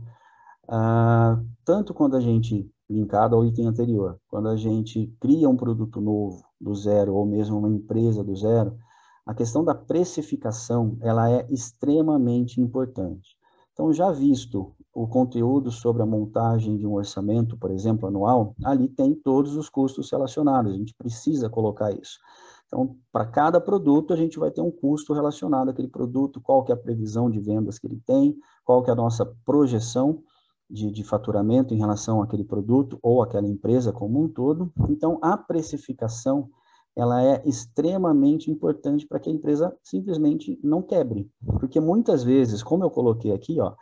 Ah, 0.70 1.42
tanto 1.66 1.94
quando 1.94 2.16
a 2.16 2.22
gente, 2.22 2.70
linkado 2.90 3.36
ao 3.36 3.46
item 3.46 3.68
anterior, 3.68 4.20
quando 4.28 4.48
a 4.50 4.56
gente 4.56 5.12
cria 5.20 5.50
um 5.50 5.58
produto 5.58 6.00
novo 6.00 6.46
do 6.60 6.76
zero, 6.76 7.16
ou 7.16 7.26
mesmo 7.26 7.58
uma 7.58 7.70
empresa 7.70 8.24
do 8.24 8.36
zero, 8.36 8.78
a 9.26 9.34
questão 9.34 9.64
da 9.64 9.76
precificação, 9.76 10.98
ela 11.02 11.30
é 11.30 11.46
extremamente 11.50 12.62
importante. 12.62 13.36
Então, 13.74 13.92
já 13.92 14.12
visto 14.12 14.76
o 14.98 15.08
conteúdo 15.08 15.70
sobre 15.70 16.02
a 16.02 16.08
montagem 16.08 16.76
de 16.76 16.88
um 16.88 16.96
orçamento, 16.96 17.56
por 17.56 17.70
exemplo, 17.70 18.08
anual, 18.08 18.56
ali 18.66 18.88
tem 18.88 19.14
todos 19.14 19.56
os 19.56 19.70
custos 19.70 20.12
relacionados, 20.12 20.74
a 20.74 20.76
gente 20.76 20.96
precisa 20.96 21.48
colocar 21.48 21.92
isso. 21.92 22.18
Então, 22.66 22.96
para 23.12 23.24
cada 23.24 23.62
produto, 23.62 24.12
a 24.12 24.16
gente 24.16 24.40
vai 24.40 24.50
ter 24.50 24.60
um 24.60 24.72
custo 24.72 25.14
relacionado 25.14 25.70
àquele 25.70 25.88
produto, 25.88 26.42
qual 26.42 26.64
que 26.64 26.72
é 26.72 26.76
a 26.76 26.78
previsão 26.78 27.30
de 27.30 27.40
vendas 27.40 27.78
que 27.78 27.86
ele 27.86 28.02
tem, 28.08 28.36
qual 28.66 28.82
que 28.82 28.90
é 28.90 28.94
a 28.94 28.96
nossa 28.96 29.24
projeção 29.46 30.24
de, 30.68 30.90
de 30.90 31.04
faturamento 31.04 31.76
em 31.76 31.78
relação 31.78 32.20
àquele 32.24 32.44
produto 32.44 32.98
ou 33.04 33.22
àquela 33.22 33.48
empresa 33.48 33.94
como 33.94 34.20
um 34.20 34.28
todo. 34.28 34.74
Então, 34.90 35.20
a 35.22 35.38
precificação, 35.38 36.50
ela 36.96 37.24
é 37.24 37.44
extremamente 37.46 38.50
importante 38.50 39.06
para 39.06 39.20
que 39.20 39.30
a 39.30 39.34
empresa 39.34 39.78
simplesmente 39.84 40.60
não 40.64 40.82
quebre. 40.82 41.30
Porque 41.60 41.80
muitas 41.80 42.24
vezes, 42.24 42.64
como 42.64 42.84
eu 42.84 42.90
coloquei 42.90 43.32
aqui, 43.32 43.62
ó, 43.62 43.76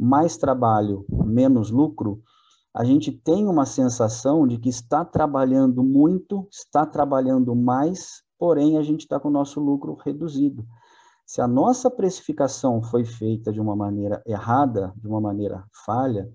mais 0.00 0.38
trabalho, 0.38 1.04
menos 1.10 1.70
lucro, 1.70 2.22
a 2.72 2.84
gente 2.84 3.12
tem 3.12 3.46
uma 3.46 3.66
sensação 3.66 4.46
de 4.46 4.56
que 4.56 4.70
está 4.70 5.04
trabalhando 5.04 5.82
muito, 5.82 6.48
está 6.50 6.86
trabalhando 6.86 7.54
mais, 7.54 8.22
porém 8.38 8.78
a 8.78 8.82
gente 8.82 9.00
está 9.00 9.20
com 9.20 9.28
o 9.28 9.32
nosso 9.32 9.60
lucro 9.60 9.94
reduzido. 9.94 10.64
Se 11.26 11.42
a 11.42 11.46
nossa 11.46 11.90
precificação 11.90 12.82
foi 12.82 13.04
feita 13.04 13.52
de 13.52 13.60
uma 13.60 13.76
maneira 13.76 14.22
errada, 14.26 14.92
de 14.96 15.06
uma 15.06 15.20
maneira 15.20 15.64
falha, 15.84 16.30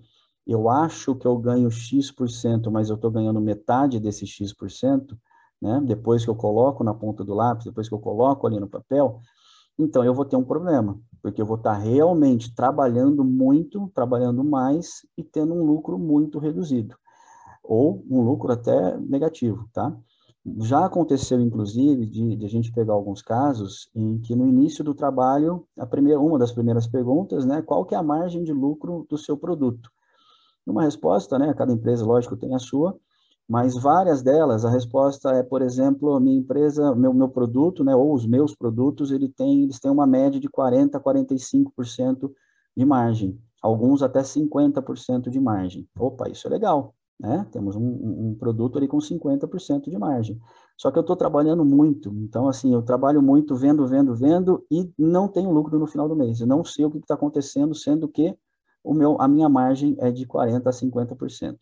eu 0.46 0.68
acho 0.68 1.16
que 1.16 1.26
eu 1.26 1.36
ganho 1.36 1.70
X%, 1.70 2.70
mas 2.70 2.88
eu 2.88 2.94
estou 2.94 3.10
ganhando 3.10 3.40
metade 3.40 3.98
desse 3.98 4.26
X%, 4.26 5.18
né? 5.60 5.82
depois 5.84 6.22
que 6.22 6.30
eu 6.30 6.36
coloco 6.36 6.84
na 6.84 6.94
ponta 6.94 7.24
do 7.24 7.34
lápis, 7.34 7.64
depois 7.64 7.88
que 7.88 7.94
eu 7.94 7.98
coloco 7.98 8.46
ali 8.46 8.60
no 8.60 8.68
papel, 8.68 9.20
então 9.78 10.04
eu 10.04 10.14
vou 10.14 10.24
ter 10.24 10.36
um 10.36 10.44
problema, 10.44 10.98
porque 11.26 11.42
eu 11.42 11.46
vou 11.46 11.56
estar 11.56 11.72
realmente 11.72 12.54
trabalhando 12.54 13.24
muito, 13.24 13.90
trabalhando 13.92 14.44
mais 14.44 15.04
e 15.18 15.24
tendo 15.24 15.54
um 15.54 15.64
lucro 15.64 15.98
muito 15.98 16.38
reduzido, 16.38 16.94
ou 17.64 18.04
um 18.08 18.20
lucro 18.20 18.52
até 18.52 18.96
negativo, 18.96 19.68
tá? 19.72 19.92
Já 20.60 20.84
aconteceu, 20.84 21.40
inclusive, 21.40 22.06
de, 22.06 22.36
de, 22.36 22.46
a 22.46 22.48
gente 22.48 22.70
pegar 22.70 22.92
alguns 22.92 23.22
casos 23.22 23.90
em 23.92 24.20
que 24.20 24.36
no 24.36 24.46
início 24.46 24.84
do 24.84 24.94
trabalho, 24.94 25.66
a 25.76 25.84
primeira, 25.84 26.20
uma 26.20 26.38
das 26.38 26.52
primeiras 26.52 26.86
perguntas, 26.86 27.44
né, 27.44 27.60
qual 27.60 27.84
que 27.84 27.96
é 27.96 27.98
a 27.98 28.04
margem 28.04 28.44
de 28.44 28.52
lucro 28.52 29.04
do 29.10 29.18
seu 29.18 29.36
produto? 29.36 29.90
Uma 30.64 30.84
resposta, 30.84 31.40
né, 31.40 31.52
cada 31.54 31.72
empresa, 31.72 32.06
lógico, 32.06 32.36
tem 32.36 32.54
a 32.54 32.60
sua, 32.60 32.96
mas 33.48 33.76
várias 33.76 34.22
delas, 34.22 34.64
a 34.64 34.70
resposta 34.70 35.30
é, 35.30 35.42
por 35.42 35.62
exemplo, 35.62 36.18
minha 36.18 36.36
empresa, 36.36 36.94
meu, 36.94 37.14
meu 37.14 37.28
produto, 37.28 37.84
né, 37.84 37.94
ou 37.94 38.12
os 38.12 38.26
meus 38.26 38.54
produtos, 38.54 39.12
ele 39.12 39.28
tem, 39.28 39.62
eles 39.62 39.78
têm 39.78 39.90
uma 39.90 40.06
média 40.06 40.40
de 40.40 40.48
40% 40.48 40.96
a 40.96 41.00
45% 41.00 42.30
de 42.76 42.84
margem, 42.84 43.38
alguns 43.62 44.02
até 44.02 44.20
50% 44.20 45.30
de 45.30 45.38
margem. 45.38 45.88
Opa, 45.98 46.28
isso 46.28 46.48
é 46.48 46.50
legal, 46.50 46.92
né? 47.18 47.46
Temos 47.52 47.76
um, 47.76 48.30
um 48.30 48.34
produto 48.34 48.78
ali 48.78 48.88
com 48.88 48.98
50% 48.98 49.88
de 49.88 49.96
margem. 49.96 50.40
Só 50.76 50.90
que 50.90 50.98
eu 50.98 51.02
estou 51.02 51.16
trabalhando 51.16 51.64
muito, 51.64 52.12
então 52.16 52.48
assim, 52.48 52.74
eu 52.74 52.82
trabalho 52.82 53.22
muito 53.22 53.54
vendo, 53.54 53.86
vendo, 53.86 54.14
vendo 54.14 54.64
e 54.70 54.90
não 54.98 55.28
tenho 55.28 55.50
lucro 55.50 55.78
no 55.78 55.86
final 55.86 56.08
do 56.08 56.16
mês. 56.16 56.40
Eu 56.40 56.46
não 56.48 56.64
sei 56.64 56.84
o 56.84 56.90
que 56.90 56.98
está 56.98 57.14
acontecendo, 57.14 57.74
sendo 57.74 58.08
que 58.08 58.36
o 58.82 58.92
meu, 58.92 59.16
a 59.20 59.26
minha 59.26 59.48
margem 59.48 59.96
é 59.98 60.10
de 60.10 60.26
40% 60.26 60.66
a 60.66 60.70
50%. 60.70 61.56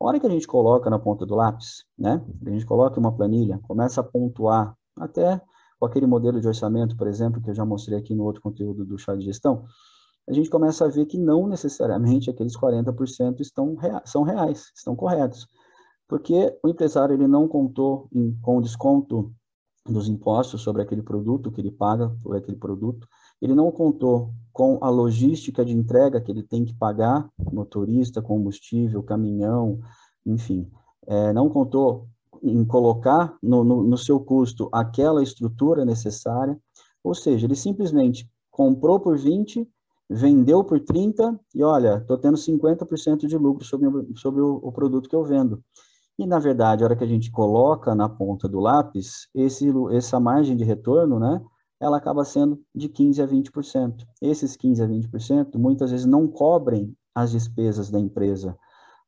A 0.00 0.04
hora 0.04 0.20
que 0.20 0.26
a 0.26 0.30
gente 0.30 0.46
coloca 0.46 0.90
na 0.90 0.98
ponta 0.98 1.24
do 1.24 1.34
lápis, 1.34 1.84
né? 1.98 2.24
A 2.46 2.50
gente 2.50 2.66
coloca 2.66 2.98
uma 2.98 3.14
planilha, 3.14 3.60
começa 3.62 4.00
a 4.00 4.04
pontuar, 4.04 4.76
até 4.98 5.40
com 5.78 5.86
aquele 5.86 6.06
modelo 6.06 6.40
de 6.40 6.46
orçamento, 6.46 6.96
por 6.96 7.06
exemplo, 7.06 7.40
que 7.40 7.50
eu 7.50 7.54
já 7.54 7.64
mostrei 7.64 7.98
aqui 7.98 8.14
no 8.14 8.24
outro 8.24 8.40
conteúdo 8.40 8.84
do 8.84 8.98
chá 8.98 9.14
de 9.14 9.24
gestão, 9.24 9.64
a 10.28 10.32
gente 10.32 10.48
começa 10.48 10.84
a 10.84 10.88
ver 10.88 11.06
que 11.06 11.18
não 11.18 11.46
necessariamente 11.46 12.30
aqueles 12.30 12.56
40% 12.56 13.40
estão 13.40 13.74
rea 13.74 14.00
são 14.06 14.22
reais, 14.22 14.72
estão 14.74 14.96
corretos. 14.96 15.46
Porque 16.08 16.56
o 16.62 16.68
empresário 16.68 17.14
ele 17.14 17.28
não 17.28 17.46
contou 17.46 18.08
em, 18.12 18.34
com 18.40 18.60
desconto 18.60 19.34
dos 19.86 20.08
impostos 20.08 20.62
sobre 20.62 20.82
aquele 20.82 21.02
produto 21.02 21.50
que 21.50 21.60
ele 21.60 21.70
paga 21.70 22.08
por 22.22 22.36
aquele 22.36 22.56
produto, 22.56 23.06
ele 23.40 23.54
não 23.54 23.70
contou 23.70 24.32
com 24.52 24.78
a 24.80 24.88
logística 24.88 25.64
de 25.64 25.72
entrega 25.72 26.20
que 26.20 26.30
ele 26.30 26.42
tem 26.42 26.64
que 26.64 26.74
pagar, 26.74 27.28
motorista, 27.52 28.22
combustível, 28.22 29.02
caminhão, 29.02 29.80
enfim, 30.24 30.70
é, 31.06 31.32
não 31.32 31.50
contou 31.50 32.08
em 32.42 32.64
colocar 32.64 33.36
no, 33.42 33.64
no, 33.64 33.82
no 33.82 33.98
seu 33.98 34.20
custo 34.20 34.68
aquela 34.72 35.22
estrutura 35.22 35.84
necessária, 35.84 36.58
ou 37.02 37.14
seja, 37.14 37.46
ele 37.46 37.56
simplesmente 37.56 38.28
comprou 38.50 38.98
por 39.00 39.18
20 39.18 39.68
vendeu 40.08 40.62
por 40.62 40.80
30 40.80 41.38
e 41.54 41.62
olha, 41.62 41.98
estou 41.98 42.18
tendo 42.18 42.36
50% 42.36 43.26
de 43.26 43.36
lucro 43.36 43.64
sobre, 43.64 43.88
sobre 44.16 44.40
o, 44.40 44.60
o, 44.62 44.72
produto 44.72 45.08
que 45.08 45.16
eu 45.16 45.24
vendo. 45.24 45.62
E, 46.18 46.26
na 46.26 46.38
verdade, 46.38 46.82
a 46.82 46.86
hora 46.86 46.96
que 46.96 47.02
a 47.02 47.08
gente 47.08 47.30
coloca 47.30 47.94
na 47.94 48.08
ponta 48.08 48.48
do 48.48 48.60
lápis, 48.60 49.28
esse, 49.34 49.68
essa 49.90 50.20
margem 50.20 50.56
de 50.56 50.62
retorno, 50.62 51.18
né, 51.18 51.42
ela 51.80 51.96
acaba 51.96 52.24
sendo 52.24 52.62
de 52.74 52.88
15% 52.88 53.22
a 53.22 53.26
20%. 53.26 54.06
Esses 54.22 54.56
15% 54.56 54.84
a 54.84 54.88
20% 54.88 55.58
muitas 55.58 55.90
vezes 55.90 56.06
não 56.06 56.28
cobrem 56.28 56.96
as 57.14 57.32
despesas 57.32 57.90
da 57.90 57.98
empresa, 57.98 58.56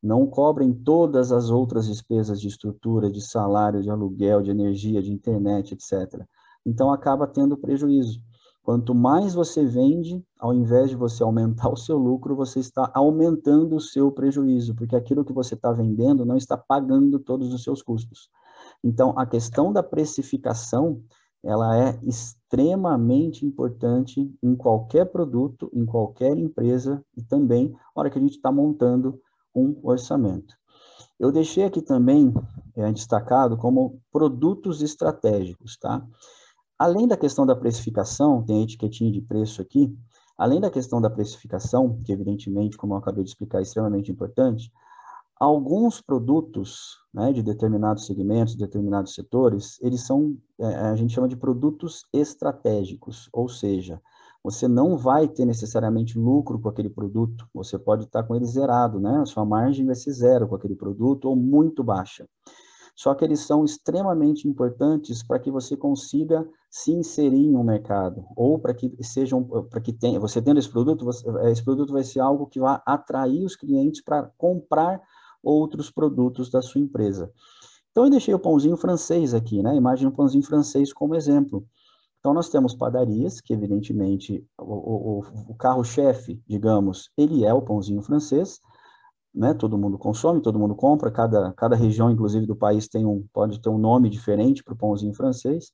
não 0.03 0.27
cobrem 0.27 0.73
todas 0.73 1.33
as 1.33 1.49
outras 1.49 1.87
despesas 1.87 2.40
de 2.40 2.49
estrutura, 2.49 3.11
de 3.11 3.21
salário, 3.21 3.83
de 3.83 3.90
aluguel, 3.90 4.42
de 4.42 4.51
energia, 4.51 5.01
de 5.01 5.12
internet, 5.12 5.75
etc. 5.75 6.25
Então, 6.64 6.92
acaba 6.92 7.27
tendo 7.27 7.57
prejuízo. 7.57 8.21
Quanto 8.66 8.92
mais 8.96 9.33
você 9.33 9.64
vende, 9.64 10.20
ao 10.40 10.52
invés 10.52 10.90
de 10.90 10.96
você 10.96 11.22
aumentar 11.22 11.68
o 11.70 11.76
seu 11.76 11.96
lucro, 11.96 12.35
você 12.35 12.59
está 12.59 12.90
aumentando 12.94 13.76
o 13.76 13.81
seu 13.81 14.11
prejuízo, 14.11 14.74
porque 14.74 14.96
aquilo 14.96 15.24
que 15.24 15.33
você 15.33 15.55
está 15.55 15.70
vendendo 15.70 16.26
não 16.26 16.37
está 16.37 16.59
pagando 16.59 17.20
todos 17.20 17.55
os 17.55 17.62
seus 17.62 17.81
custos. 17.81 18.29
Então, 18.83 19.16
a 19.16 19.24
questão 19.24 19.72
da 19.72 19.85
precificação, 19.85 21.00
ela 21.44 21.79
é 21.79 21.96
extremamente 22.02 23.46
importante 23.46 24.35
em 24.42 24.57
qualquer 24.57 25.05
produto, 25.12 25.70
em 25.72 25.87
qualquer 25.87 26.37
empresa 26.37 27.00
e 27.16 27.22
também 27.22 27.70
na 27.70 27.79
hora 27.94 28.11
que 28.11 28.18
a 28.18 28.20
gente 28.20 28.35
está 28.35 28.50
montando 28.50 29.20
um 29.55 29.79
orçamento. 29.81 30.57
Eu 31.20 31.31
deixei 31.31 31.62
aqui 31.62 31.81
também 31.81 32.35
é, 32.74 32.90
destacado 32.90 33.57
como 33.57 34.00
produtos 34.11 34.83
estratégicos, 34.83 35.79
tá? 35.79 36.05
Além 36.79 37.07
da 37.07 37.17
questão 37.17 37.47
da 37.47 37.57
precificação, 37.57 38.43
tem 38.43 38.61
a 38.61 38.65
etiquetinha 38.65 39.11
de 39.11 39.21
preço 39.21 39.62
aqui, 39.62 39.97
além 40.37 40.61
da 40.61 40.71
questão 40.71 41.01
da 41.01 41.09
precificação, 41.09 42.01
que 42.05 42.12
evidentemente, 42.12 42.77
como 42.77 42.95
eu 42.95 42.99
acabei 42.99 43.25
de 43.25 43.31
explicar, 43.31 43.61
é 43.61 43.62
extremamente 43.62 44.12
importante, 44.12 44.71
alguns 45.39 46.01
produtos 46.01 46.99
né, 47.12 47.33
de 47.33 47.43
determinados 47.43 48.07
segmentos, 48.07 48.55
determinados 48.55 49.15
setores, 49.15 49.79
eles 49.81 50.03
são, 50.03 50.37
é, 50.59 50.67
a 50.67 50.97
gente 50.97 51.15
chama 51.15 51.29
de 51.29 51.37
produtos 51.37 52.05
estratégicos, 52.12 53.29
ou 53.33 53.49
seja, 53.49 54.01
você 54.43 54.69
não 54.69 54.97
vai 54.97 55.27
ter 55.27 55.45
necessariamente 55.45 56.19
lucro 56.19 56.59
com 56.59 56.69
aquele 56.69 56.89
produto, 56.89 57.49
você 57.53 57.79
pode 57.79 58.05
estar 58.05 58.23
com 58.23 58.35
ele 58.37 58.45
zerado, 58.45 59.01
né? 59.01 59.19
A 59.19 59.27
sua 59.27 59.45
margem 59.45 59.85
vai 59.85 59.97
ser 59.97 60.12
zero 60.12 60.47
com 60.47 60.55
aquele 60.55 60.77
produto 60.77 61.25
ou 61.25 61.35
muito 61.35 61.83
baixa. 61.83 62.29
Só 62.96 63.14
que 63.14 63.22
eles 63.22 63.40
são 63.40 63.62
extremamente 63.62 64.48
importantes 64.48 65.22
para 65.22 65.38
que 65.38 65.50
você 65.50 65.76
consiga 65.76 66.48
se 66.70 66.92
inserir 66.92 67.46
em 67.48 67.54
um 67.54 67.62
mercado, 67.62 68.24
ou 68.35 68.59
para 68.59 68.72
que 68.72 68.90
sejam, 69.02 69.44
para 69.44 69.82
que 69.82 69.92
tenha, 69.92 70.18
você 70.18 70.40
tendo 70.40 70.59
esse 70.59 70.70
produto, 70.70 71.04
você, 71.04 71.24
esse 71.50 71.62
produto 71.62 71.92
vai 71.92 72.02
ser 72.02 72.20
algo 72.20 72.46
que 72.46 72.59
vai 72.59 72.80
atrair 72.87 73.44
os 73.44 73.54
clientes 73.54 74.02
para 74.02 74.22
comprar 74.38 75.02
outros 75.42 75.90
produtos 75.90 76.50
da 76.50 76.62
sua 76.62 76.80
empresa. 76.80 77.30
Então, 77.90 78.04
eu 78.04 78.11
deixei 78.11 78.35
o 78.35 78.38
pãozinho 78.38 78.76
francês 78.76 79.35
aqui, 79.35 79.62
né? 79.62 79.76
Imagina 79.76 80.11
o 80.11 80.14
pãozinho 80.14 80.42
francês 80.42 80.92
como 80.92 81.14
exemplo. 81.14 81.66
Então, 82.18 82.32
nós 82.32 82.48
temos 82.48 82.74
padarias, 82.74 83.40
que 83.40 83.52
evidentemente 83.52 84.44
o, 84.59 85.20
o, 85.20 85.22
o 85.50 85.54
carro-chefe, 85.54 86.42
digamos, 86.46 87.11
ele 87.16 87.44
é 87.44 87.52
o 87.52 87.62
pãozinho 87.62 88.02
francês, 88.02 88.59
né? 89.37 89.53
Todo 89.55 89.77
mundo 89.77 89.99
consome, 89.99 90.40
todo 90.40 90.59
mundo 90.59 90.75
compra, 90.75 91.11
cada, 91.11 91.53
cada 91.53 91.77
região, 91.77 92.11
inclusive, 92.11 92.46
do 92.46 92.57
país 92.57 92.88
tem 92.88 93.05
um, 93.05 93.25
pode 93.33 93.61
ter 93.61 93.68
um 93.68 93.79
nome 93.79 94.09
diferente 94.09 94.64
para 94.64 94.75
o 94.75 94.77
pãozinho 94.77 95.14
francês, 95.14 95.72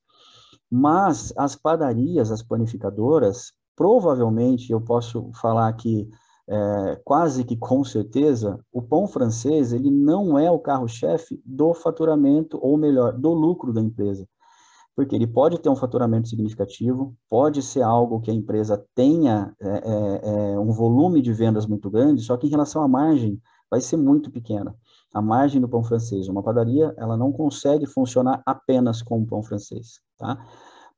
mas 0.71 1.33
as 1.37 1.55
padarias, 1.55 2.33
as 2.33 2.43
panificadoras, 2.43 3.53
provavelmente, 3.77 4.73
eu 4.73 4.81
posso 4.81 5.31
falar 5.41 5.73
que 5.75 6.09
é, 6.49 7.01
quase 7.05 7.45
que 7.45 7.57
com 7.57 7.85
certeza, 7.85 8.59
o 8.73 8.83
pão 8.83 9.07
francês, 9.07 9.73
ele 9.73 9.91
não 9.91 10.39
é 10.39 10.51
o 10.51 10.59
carro-chefe 10.59 11.41
do 11.47 11.73
faturamento, 11.73 12.59
ou 12.61 12.77
melhor, 12.77 13.13
do 13.13 13.33
lucro 13.33 13.73
da 13.73 13.81
empresa 13.81 14.27
porque 14.95 15.17
ele 15.17 15.27
pode 15.27 15.59
ter 15.59 15.69
um 15.69 15.77
faturamento 15.77 16.29
significativo, 16.29 17.17
pode 17.29 17.63
ser 17.63 17.83
algo 17.83 18.21
que 18.21 18.31
a 18.31 18.35
empresa 18.35 18.85
tenha 18.95 19.55
é, 19.61 19.69
é, 19.69 20.53
é, 20.53 20.59
um 20.59 20.71
volume 20.71 21.23
de 21.23 21.33
vendas 21.33 21.67
muito 21.67 21.91
grande, 21.91 22.23
só 22.23 22.37
que 22.37 22.47
em 22.47 22.51
relação 22.51 22.83
à 22.83 22.89
margem, 22.89 23.41
vai 23.73 23.81
ser 23.81 23.97
muito 23.97 24.31
pequena. 24.31 24.77
A 25.15 25.23
margem 25.23 25.59
do 25.59 25.67
pão 25.67 25.83
francês, 25.83 26.29
uma 26.29 26.43
padaria, 26.43 26.93
ela 26.99 27.17
não 27.17 27.33
consegue 27.33 27.87
funcionar 27.87 28.43
apenas 28.45 29.01
com 29.01 29.23
o 29.23 29.27
pão 29.27 29.43
francês, 29.43 29.99
tá? 30.19 30.47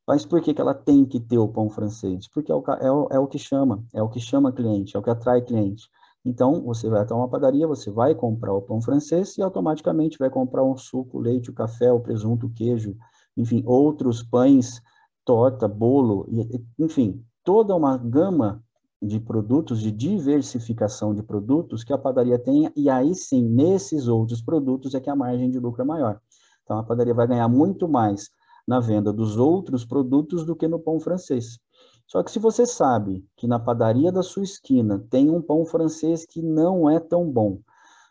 Mas 0.04 0.26
por 0.26 0.40
que, 0.42 0.52
que 0.52 0.60
ela 0.60 0.74
tem 0.74 1.04
que 1.04 1.20
ter 1.20 1.38
o 1.38 1.46
pão 1.46 1.70
francês? 1.70 2.26
Porque 2.26 2.50
é 2.50 2.54
o, 2.54 2.64
é, 2.80 2.90
o, 2.90 3.08
é 3.12 3.18
o 3.20 3.28
que 3.28 3.38
chama, 3.38 3.84
é 3.94 4.02
o 4.02 4.08
que 4.08 4.18
chama 4.18 4.50
cliente, 4.50 4.96
é 4.96 4.98
o 4.98 5.02
que 5.04 5.08
atrai 5.08 5.40
cliente. 5.40 5.88
Então, 6.24 6.62
você 6.62 6.88
vai 6.88 7.02
até 7.02 7.14
uma 7.14 7.28
padaria, 7.28 7.64
você 7.64 7.92
vai 7.92 8.12
comprar 8.12 8.52
o 8.52 8.60
pão 8.60 8.82
francês 8.82 9.38
e 9.38 9.42
automaticamente 9.42 10.18
vai 10.18 10.28
comprar 10.28 10.64
um 10.64 10.76
suco, 10.76 11.20
leite, 11.20 11.50
o 11.50 11.54
café, 11.54 11.92
o 11.92 12.00
presunto, 12.00 12.46
o 12.46 12.50
queijo, 12.50 12.96
enfim, 13.36 13.62
outros 13.64 14.20
pães, 14.20 14.82
torta, 15.24 15.68
bolo, 15.68 16.28
enfim, 16.76 17.24
toda 17.44 17.76
uma 17.76 17.96
gama 17.96 18.60
de 19.06 19.20
produtos, 19.20 19.80
de 19.80 19.90
diversificação 19.90 21.14
de 21.14 21.22
produtos 21.22 21.84
que 21.84 21.92
a 21.92 21.98
padaria 21.98 22.38
tenha, 22.38 22.72
e 22.76 22.88
aí 22.88 23.14
sim, 23.14 23.42
nesses 23.42 24.08
outros 24.08 24.40
produtos 24.40 24.94
é 24.94 25.00
que 25.00 25.10
a 25.10 25.16
margem 25.16 25.50
de 25.50 25.58
lucro 25.58 25.82
é 25.82 25.84
maior. 25.84 26.20
Então, 26.62 26.78
a 26.78 26.82
padaria 26.82 27.14
vai 27.14 27.26
ganhar 27.26 27.48
muito 27.48 27.88
mais 27.88 28.30
na 28.66 28.80
venda 28.80 29.12
dos 29.12 29.36
outros 29.36 29.84
produtos 29.84 30.44
do 30.44 30.56
que 30.56 30.66
no 30.66 30.78
pão 30.78 30.98
francês. 30.98 31.58
Só 32.06 32.22
que 32.22 32.30
se 32.30 32.38
você 32.38 32.66
sabe 32.66 33.24
que 33.36 33.46
na 33.46 33.58
padaria 33.58 34.10
da 34.12 34.22
sua 34.22 34.42
esquina 34.42 35.04
tem 35.10 35.30
um 35.30 35.40
pão 35.40 35.64
francês 35.64 36.26
que 36.26 36.42
não 36.42 36.88
é 36.88 36.98
tão 37.00 37.30
bom, 37.30 37.58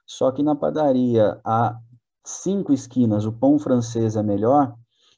só 0.05 0.31
que 0.31 0.43
na 0.43 0.55
padaria 0.55 1.39
a 1.43 1.77
cinco 2.25 2.73
esquinas 2.73 3.25
o 3.25 3.31
pão 3.31 3.59
francês 3.59 4.15
é 4.15 4.23
melhor, 4.23 4.73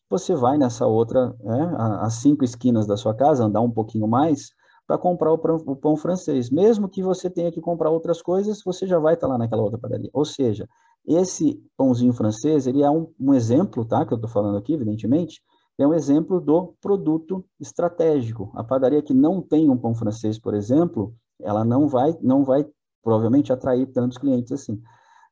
você 0.09 0.35
vai 0.35 0.57
nessa 0.57 0.85
outra, 0.85 1.35
né, 1.39 1.75
as 2.01 2.15
cinco 2.15 2.43
esquinas 2.43 2.85
da 2.85 2.95
sua 2.95 3.13
casa, 3.13 3.43
andar 3.43 3.61
um 3.61 3.71
pouquinho 3.71 4.07
mais, 4.07 4.51
para 4.87 4.97
comprar 4.97 5.31
o 5.31 5.37
pão, 5.37 5.55
o 5.65 5.75
pão, 5.75 5.97
francês. 5.97 6.49
Mesmo 6.49 6.87
que 6.87 7.01
você 7.01 7.29
tenha 7.29 7.51
que 7.51 7.61
comprar 7.61 7.89
outras 7.89 8.21
coisas, 8.21 8.61
você 8.63 8.85
já 8.85 8.99
vai 8.99 9.15
estar 9.15 9.27
tá 9.27 9.33
lá 9.33 9.37
naquela 9.37 9.63
outra 9.63 9.79
padaria. 9.79 10.09
Ou 10.13 10.25
seja, 10.25 10.67
esse 11.05 11.61
pãozinho 11.77 12.13
francês, 12.13 12.67
ele 12.67 12.83
é 12.83 12.89
um, 12.89 13.07
um 13.19 13.33
exemplo, 13.33 13.85
tá, 13.85 14.05
que 14.05 14.13
eu 14.13 14.17
estou 14.17 14.29
falando 14.29 14.57
aqui, 14.57 14.73
evidentemente, 14.73 15.41
é 15.77 15.85
um 15.85 15.93
exemplo 15.93 16.39
do 16.39 16.73
produto 16.81 17.43
estratégico. 17.59 18.51
A 18.55 18.63
padaria 18.63 19.01
que 19.01 19.13
não 19.13 19.41
tem 19.41 19.69
um 19.69 19.77
pão 19.77 19.93
francês, 19.93 20.39
por 20.39 20.53
exemplo, 20.53 21.13
ela 21.41 21.65
não 21.65 21.87
vai, 21.87 22.17
não 22.21 22.43
vai 22.43 22.65
provavelmente 23.03 23.51
atrair 23.51 23.85
tantos 23.87 24.17
clientes 24.17 24.51
assim, 24.51 24.81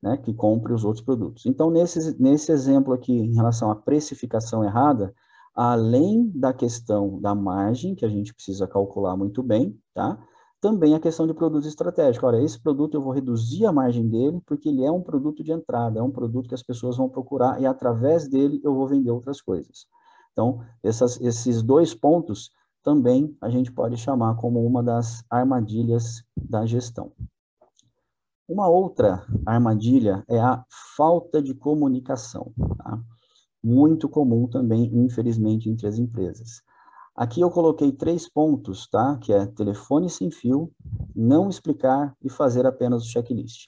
né, 0.01 0.17
que 0.17 0.33
compre 0.33 0.73
os 0.73 0.83
outros 0.83 1.03
produtos. 1.03 1.45
Então, 1.45 1.71
nesse, 1.71 2.21
nesse 2.21 2.51
exemplo 2.51 2.93
aqui, 2.93 3.13
em 3.13 3.33
relação 3.33 3.71
à 3.71 3.75
precificação 3.75 4.63
errada, 4.63 5.13
além 5.53 6.29
da 6.33 6.53
questão 6.53 7.19
da 7.19 7.35
margem, 7.35 7.95
que 7.95 8.05
a 8.05 8.09
gente 8.09 8.33
precisa 8.33 8.67
calcular 8.67 9.15
muito 9.15 9.43
bem, 9.43 9.77
tá? 9.93 10.17
Também 10.59 10.95
a 10.95 10.99
questão 10.99 11.27
de 11.27 11.33
produto 11.33 11.67
estratégico. 11.67 12.25
Olha, 12.25 12.41
esse 12.41 12.59
produto 12.59 12.95
eu 12.95 13.01
vou 13.01 13.11
reduzir 13.11 13.65
a 13.65 13.71
margem 13.71 14.07
dele, 14.07 14.41
porque 14.45 14.69
ele 14.69 14.83
é 14.83 14.91
um 14.91 15.01
produto 15.01 15.43
de 15.43 15.51
entrada, 15.51 15.99
é 15.99 16.03
um 16.03 16.11
produto 16.11 16.47
que 16.47 16.55
as 16.55 16.63
pessoas 16.63 16.97
vão 16.97 17.09
procurar 17.09 17.61
e 17.61 17.65
através 17.65 18.27
dele 18.27 18.61
eu 18.63 18.73
vou 18.73 18.87
vender 18.87 19.11
outras 19.11 19.41
coisas. 19.41 19.85
Então, 20.31 20.61
essas, 20.81 21.19
esses 21.21 21.61
dois 21.61 21.93
pontos 21.93 22.49
também 22.81 23.35
a 23.41 23.49
gente 23.49 23.71
pode 23.71 23.97
chamar 23.97 24.35
como 24.35 24.65
uma 24.65 24.81
das 24.81 25.23
armadilhas 25.29 26.23
da 26.35 26.65
gestão. 26.65 27.11
Uma 28.47 28.67
outra 28.67 29.25
armadilha 29.45 30.23
é 30.27 30.39
a 30.39 30.65
falta 30.97 31.41
de 31.41 31.53
comunicação, 31.53 32.51
tá? 32.77 32.99
Muito 33.63 34.09
comum 34.09 34.47
também, 34.47 34.91
infelizmente, 34.93 35.69
entre 35.69 35.87
as 35.87 35.97
empresas. 35.97 36.61
Aqui 37.15 37.41
eu 37.41 37.49
coloquei 37.51 37.91
três 37.91 38.27
pontos, 38.27 38.87
tá? 38.87 39.17
Que 39.21 39.31
é 39.31 39.45
telefone 39.45 40.09
sem 40.09 40.31
fio, 40.31 40.71
não 41.15 41.47
explicar 41.47 42.15
e 42.23 42.29
fazer 42.29 42.65
apenas 42.65 43.03
o 43.03 43.07
checklist. 43.07 43.67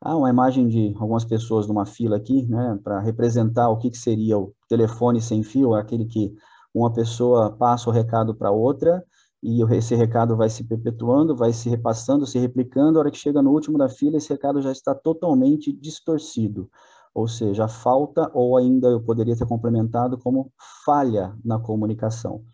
Ah, 0.00 0.16
uma 0.16 0.30
imagem 0.30 0.66
de 0.66 0.94
algumas 0.98 1.24
pessoas 1.24 1.66
numa 1.66 1.86
fila 1.86 2.16
aqui, 2.16 2.46
né, 2.46 2.78
para 2.82 3.00
representar 3.00 3.68
o 3.68 3.76
que, 3.76 3.90
que 3.90 3.98
seria 3.98 4.38
o 4.38 4.54
telefone 4.66 5.20
sem 5.20 5.42
fio, 5.42 5.74
aquele 5.74 6.06
que 6.06 6.34
uma 6.74 6.92
pessoa 6.92 7.52
passa 7.52 7.90
o 7.90 7.92
recado 7.92 8.34
para 8.34 8.50
outra 8.50 9.04
e 9.42 9.62
esse 9.74 9.94
recado 9.94 10.36
vai 10.36 10.48
se 10.48 10.64
perpetuando, 10.64 11.36
vai 11.36 11.52
se 11.52 11.68
repassando, 11.68 12.26
se 12.26 12.38
replicando, 12.38 12.98
a 12.98 13.02
hora 13.02 13.10
que 13.10 13.18
chega 13.18 13.42
no 13.42 13.50
último 13.50 13.78
da 13.78 13.88
fila, 13.88 14.16
esse 14.16 14.30
recado 14.30 14.60
já 14.62 14.72
está 14.72 14.94
totalmente 14.94 15.72
distorcido, 15.72 16.70
ou 17.14 17.26
seja, 17.28 17.68
falta 17.68 18.30
ou 18.34 18.56
ainda 18.56 18.88
eu 18.88 19.02
poderia 19.02 19.36
ter 19.36 19.46
complementado 19.46 20.18
como 20.18 20.52
falha 20.84 21.36
na 21.44 21.58
comunicação. 21.58 22.44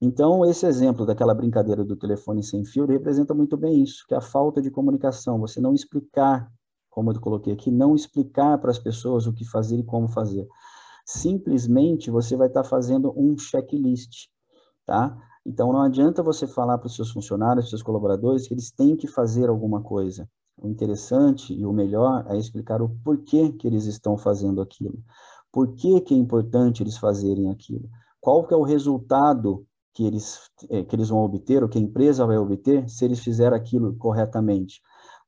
Então, 0.00 0.44
esse 0.44 0.66
exemplo 0.66 1.06
daquela 1.06 1.34
brincadeira 1.34 1.84
do 1.84 1.96
telefone 1.96 2.42
sem 2.42 2.64
fio 2.64 2.84
representa 2.86 3.32
muito 3.32 3.56
bem 3.56 3.82
isso, 3.82 4.04
que 4.06 4.14
a 4.14 4.20
falta 4.20 4.60
de 4.60 4.70
comunicação, 4.70 5.38
você 5.38 5.60
não 5.60 5.72
explicar 5.72 6.50
como 6.94 7.10
eu 7.10 7.20
coloquei 7.20 7.52
aqui, 7.52 7.72
não 7.72 7.94
explicar 7.94 8.56
para 8.58 8.70
as 8.70 8.78
pessoas 8.78 9.26
o 9.26 9.32
que 9.32 9.44
fazer 9.44 9.78
e 9.78 9.82
como 9.82 10.06
fazer. 10.06 10.46
Simplesmente 11.04 12.08
você 12.10 12.36
vai 12.36 12.46
estar 12.46 12.62
tá 12.62 12.68
fazendo 12.68 13.12
um 13.16 13.36
checklist, 13.36 14.28
tá? 14.86 15.16
Então 15.44 15.72
não 15.72 15.82
adianta 15.82 16.22
você 16.22 16.46
falar 16.46 16.78
para 16.78 16.86
os 16.86 16.94
seus 16.94 17.10
funcionários, 17.10 17.64
para 17.64 17.66
os 17.66 17.70
seus 17.70 17.82
colaboradores 17.82 18.46
que 18.46 18.54
eles 18.54 18.70
têm 18.70 18.96
que 18.96 19.08
fazer 19.08 19.48
alguma 19.48 19.82
coisa. 19.82 20.28
O 20.56 20.68
interessante 20.68 21.52
e 21.52 21.64
o 21.66 21.72
melhor 21.72 22.24
é 22.28 22.36
explicar 22.38 22.80
o 22.80 22.88
porquê 23.04 23.52
que 23.52 23.66
eles 23.66 23.86
estão 23.86 24.16
fazendo 24.16 24.60
aquilo. 24.60 24.98
Por 25.52 25.74
que, 25.74 26.00
que 26.00 26.14
é 26.14 26.16
importante 26.16 26.82
eles 26.82 26.96
fazerem 26.96 27.50
aquilo? 27.50 27.88
Qual 28.20 28.46
que 28.46 28.54
é 28.54 28.56
o 28.56 28.62
resultado 28.62 29.66
que 29.92 30.04
eles, 30.04 30.50
eh, 30.70 30.82
que 30.82 30.96
eles 30.96 31.08
vão 31.08 31.18
obter, 31.20 31.62
ou 31.62 31.68
que 31.68 31.78
a 31.78 31.80
empresa 31.80 32.26
vai 32.26 32.36
obter, 32.36 32.88
se 32.88 33.04
eles 33.04 33.20
fizerem 33.20 33.56
aquilo 33.56 33.94
corretamente? 33.96 34.80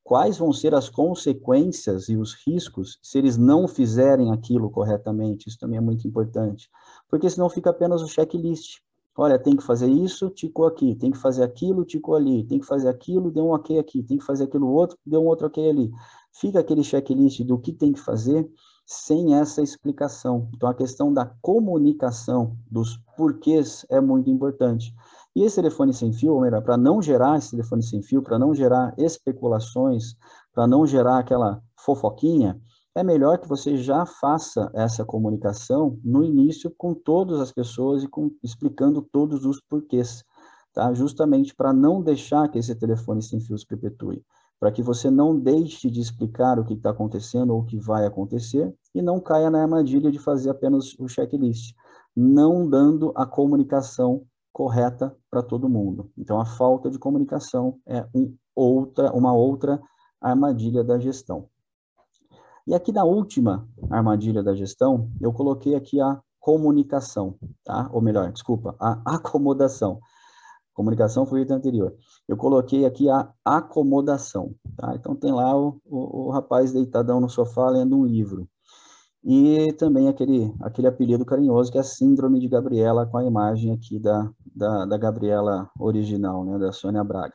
quais 0.06 0.38
vão 0.38 0.52
ser 0.52 0.72
as 0.72 0.88
consequências 0.88 2.08
e 2.08 2.16
os 2.16 2.32
riscos 2.46 2.96
se 3.02 3.18
eles 3.18 3.36
não 3.36 3.66
fizerem 3.66 4.30
aquilo 4.30 4.70
corretamente. 4.70 5.48
Isso 5.48 5.58
também 5.58 5.78
é 5.78 5.80
muito 5.80 6.06
importante, 6.06 6.70
porque 7.08 7.28
senão 7.28 7.50
fica 7.50 7.70
apenas 7.70 8.02
o 8.02 8.06
checklist. 8.06 8.78
Olha, 9.16 9.38
tem 9.38 9.56
que 9.56 9.62
fazer 9.62 9.88
isso, 9.88 10.28
ticou 10.28 10.66
aqui, 10.66 10.94
tem 10.94 11.10
que 11.10 11.16
fazer 11.16 11.42
aquilo, 11.42 11.84
ticou 11.84 12.14
ali, 12.14 12.44
tem 12.44 12.58
que 12.58 12.66
fazer 12.66 12.88
aquilo, 12.88 13.30
deu 13.30 13.46
um 13.46 13.52
ok 13.52 13.78
aqui, 13.78 14.02
tem 14.02 14.18
que 14.18 14.24
fazer 14.24 14.44
aquilo 14.44 14.68
outro, 14.68 14.98
deu 15.06 15.22
um 15.22 15.26
outro 15.26 15.46
ok 15.46 15.70
ali. 15.70 15.90
Fica 16.32 16.60
aquele 16.60 16.84
checklist 16.84 17.40
do 17.42 17.58
que 17.58 17.72
tem 17.72 17.92
que 17.92 18.00
fazer 18.00 18.46
sem 18.84 19.34
essa 19.34 19.62
explicação. 19.62 20.48
Então, 20.54 20.68
a 20.68 20.74
questão 20.74 21.12
da 21.12 21.26
comunicação 21.40 22.56
dos 22.70 22.98
porquês 23.16 23.86
é 23.88 24.00
muito 24.00 24.28
importante. 24.28 24.94
E 25.34 25.42
esse 25.42 25.56
telefone 25.56 25.92
sem 25.92 26.12
fio, 26.12 26.38
para 26.62 26.76
não 26.76 27.02
gerar 27.02 27.36
esse 27.36 27.50
telefone 27.50 27.82
sem 27.82 28.02
fio, 28.02 28.22
para 28.22 28.38
não 28.38 28.54
gerar 28.54 28.94
especulações, 28.96 30.14
para 30.54 30.66
não 30.66 30.86
gerar 30.86 31.18
aquela 31.18 31.62
fofoquinha, 31.76 32.60
é 32.96 33.04
melhor 33.04 33.36
que 33.36 33.46
você 33.46 33.76
já 33.76 34.06
faça 34.06 34.70
essa 34.72 35.04
comunicação 35.04 36.00
no 36.02 36.24
início 36.24 36.72
com 36.78 36.94
todas 36.94 37.38
as 37.40 37.52
pessoas 37.52 38.02
e 38.02 38.08
com, 38.08 38.30
explicando 38.42 39.02
todos 39.02 39.44
os 39.44 39.60
porquês, 39.60 40.24
tá? 40.72 40.94
Justamente 40.94 41.54
para 41.54 41.74
não 41.74 42.02
deixar 42.02 42.48
que 42.48 42.58
esse 42.58 42.74
telefone 42.74 43.22
sem 43.22 43.38
fio 43.38 43.58
se 43.58 43.66
perpetue, 43.66 44.24
para 44.58 44.72
que 44.72 44.82
você 44.82 45.10
não 45.10 45.38
deixe 45.38 45.90
de 45.90 46.00
explicar 46.00 46.58
o 46.58 46.64
que 46.64 46.72
está 46.72 46.88
acontecendo 46.88 47.52
ou 47.52 47.60
o 47.60 47.64
que 47.66 47.78
vai 47.78 48.06
acontecer 48.06 48.74
e 48.94 49.02
não 49.02 49.20
caia 49.20 49.50
na 49.50 49.60
armadilha 49.60 50.10
de 50.10 50.18
fazer 50.18 50.48
apenas 50.48 50.98
o 50.98 51.06
checklist, 51.06 51.74
não 52.16 52.66
dando 52.66 53.12
a 53.14 53.26
comunicação 53.26 54.24
correta 54.54 55.14
para 55.30 55.42
todo 55.42 55.68
mundo. 55.68 56.10
Então, 56.16 56.40
a 56.40 56.46
falta 56.46 56.90
de 56.90 56.98
comunicação 56.98 57.78
é 57.86 58.06
um 58.14 58.34
outra, 58.54 59.12
uma 59.12 59.34
outra 59.34 59.78
armadilha 60.18 60.82
da 60.82 60.98
gestão. 60.98 61.50
E 62.66 62.74
aqui 62.74 62.92
na 62.92 63.04
última 63.04 63.68
armadilha 63.90 64.42
da 64.42 64.54
gestão, 64.54 65.10
eu 65.20 65.32
coloquei 65.32 65.74
aqui 65.74 66.00
a 66.00 66.20
comunicação, 66.40 67.36
tá? 67.64 67.88
Ou 67.92 68.00
melhor, 68.00 68.32
desculpa, 68.32 68.74
a 68.80 69.16
acomodação. 69.16 70.00
Comunicação 70.74 71.24
foi 71.24 71.40
o 71.40 71.42
item 71.42 71.56
anterior. 71.56 71.94
Eu 72.28 72.36
coloquei 72.36 72.84
aqui 72.84 73.08
a 73.08 73.32
acomodação, 73.44 74.54
tá? 74.76 74.94
Então 74.94 75.14
tem 75.14 75.32
lá 75.32 75.56
o, 75.56 75.80
o, 75.84 76.26
o 76.26 76.30
rapaz 76.30 76.72
deitadão 76.72 77.20
no 77.20 77.28
sofá 77.28 77.70
lendo 77.70 77.96
um 77.96 78.04
livro 78.04 78.48
e 79.28 79.72
também 79.72 80.06
aquele, 80.06 80.54
aquele 80.60 80.86
apelido 80.86 81.24
carinhoso 81.24 81.72
que 81.72 81.78
é 81.78 81.80
a 81.80 81.84
Síndrome 81.84 82.38
de 82.38 82.46
Gabriela, 82.46 83.06
com 83.06 83.18
a 83.18 83.24
imagem 83.24 83.72
aqui 83.72 83.98
da, 83.98 84.30
da, 84.54 84.86
da 84.86 84.96
Gabriela 84.96 85.68
original, 85.80 86.44
né, 86.44 86.56
da 86.60 86.70
Sônia 86.70 87.02
Braga. 87.02 87.34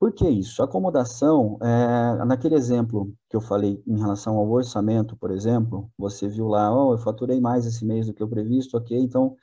Por 0.00 0.14
que 0.14 0.26
isso? 0.26 0.62
Acomodação, 0.62 1.58
é, 1.60 2.24
naquele 2.24 2.54
exemplo 2.54 3.12
que 3.28 3.36
eu 3.36 3.40
falei 3.42 3.82
em 3.86 3.98
relação 3.98 4.38
ao 4.38 4.48
orçamento, 4.48 5.14
por 5.14 5.30
exemplo, 5.30 5.90
você 5.98 6.26
viu 6.26 6.48
lá, 6.48 6.74
oh, 6.74 6.94
eu 6.94 6.98
faturei 6.98 7.38
mais 7.38 7.66
esse 7.66 7.84
mês 7.84 8.06
do 8.06 8.14
que 8.14 8.24
o 8.24 8.28
previsto, 8.28 8.78
ok, 8.78 8.98
então 8.98 9.36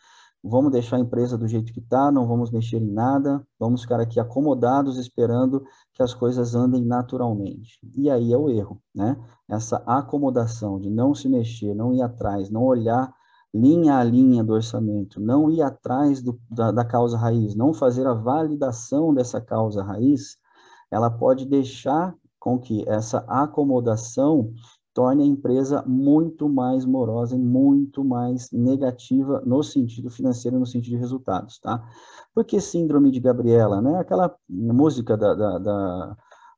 vamos 0.44 0.72
deixar 0.72 0.96
a 0.96 1.00
empresa 1.00 1.38
do 1.38 1.48
jeito 1.48 1.72
que 1.72 1.80
está, 1.80 2.12
não 2.12 2.28
vamos 2.28 2.50
mexer 2.50 2.78
em 2.78 2.92
nada, 2.92 3.46
vamos 3.60 3.84
ficar 3.84 4.00
aqui 4.00 4.20
acomodados 4.20 4.98
esperando 4.98 5.64
que 5.94 6.02
as 6.02 6.16
coisas 6.16 6.56
andem 6.56 6.84
naturalmente. 6.84 7.80
E 7.96 8.10
aí 8.10 8.34
é 8.34 8.38
o 8.38 8.50
erro, 8.50 8.82
né? 8.96 9.16
Essa 9.48 9.78
acomodação 9.86 10.80
de 10.80 10.90
não 10.90 11.14
se 11.14 11.30
mexer, 11.30 11.76
não 11.76 11.94
ir 11.94 12.02
atrás, 12.02 12.50
não 12.50 12.64
olhar 12.64 13.14
linha 13.54 13.98
a 13.98 14.04
linha 14.04 14.44
do 14.44 14.54
orçamento, 14.54 15.20
não 15.22 15.52
ir 15.52 15.62
atrás 15.62 16.20
do, 16.20 16.40
da, 16.50 16.72
da 16.72 16.84
causa 16.84 17.16
raiz, 17.16 17.54
não 17.56 17.76
fazer 17.76 18.08
a 18.08 18.14
validação 18.16 19.14
dessa 19.14 19.40
causa 19.40 19.84
raiz, 19.84 20.36
ela 20.92 21.10
pode 21.10 21.46
deixar 21.46 22.16
com 22.40 22.60
que 22.60 22.88
essa 22.88 23.20
acomodação 23.28 24.54
torne 24.94 25.24
a 25.24 25.28
empresa 25.28 25.84
muito 25.86 26.50
mais 26.50 26.86
morosa 26.86 27.36
e 27.36 27.40
muito 27.40 28.04
mais 28.04 28.50
negativa 28.52 29.42
no 29.46 29.62
sentido 29.62 30.10
financeiro, 30.10 30.58
no 30.58 30.66
sentido 30.66 30.94
de 30.94 30.98
resultados, 30.98 31.60
tá? 31.60 31.88
Por 32.34 32.44
que 32.44 32.60
síndrome 32.60 33.12
de 33.12 33.20
Gabriela, 33.20 33.82
né? 33.82 34.00
Aquela 34.00 34.36
música 34.50 35.16
da, 35.16 35.36
da, 35.36 35.58
da 35.60 36.18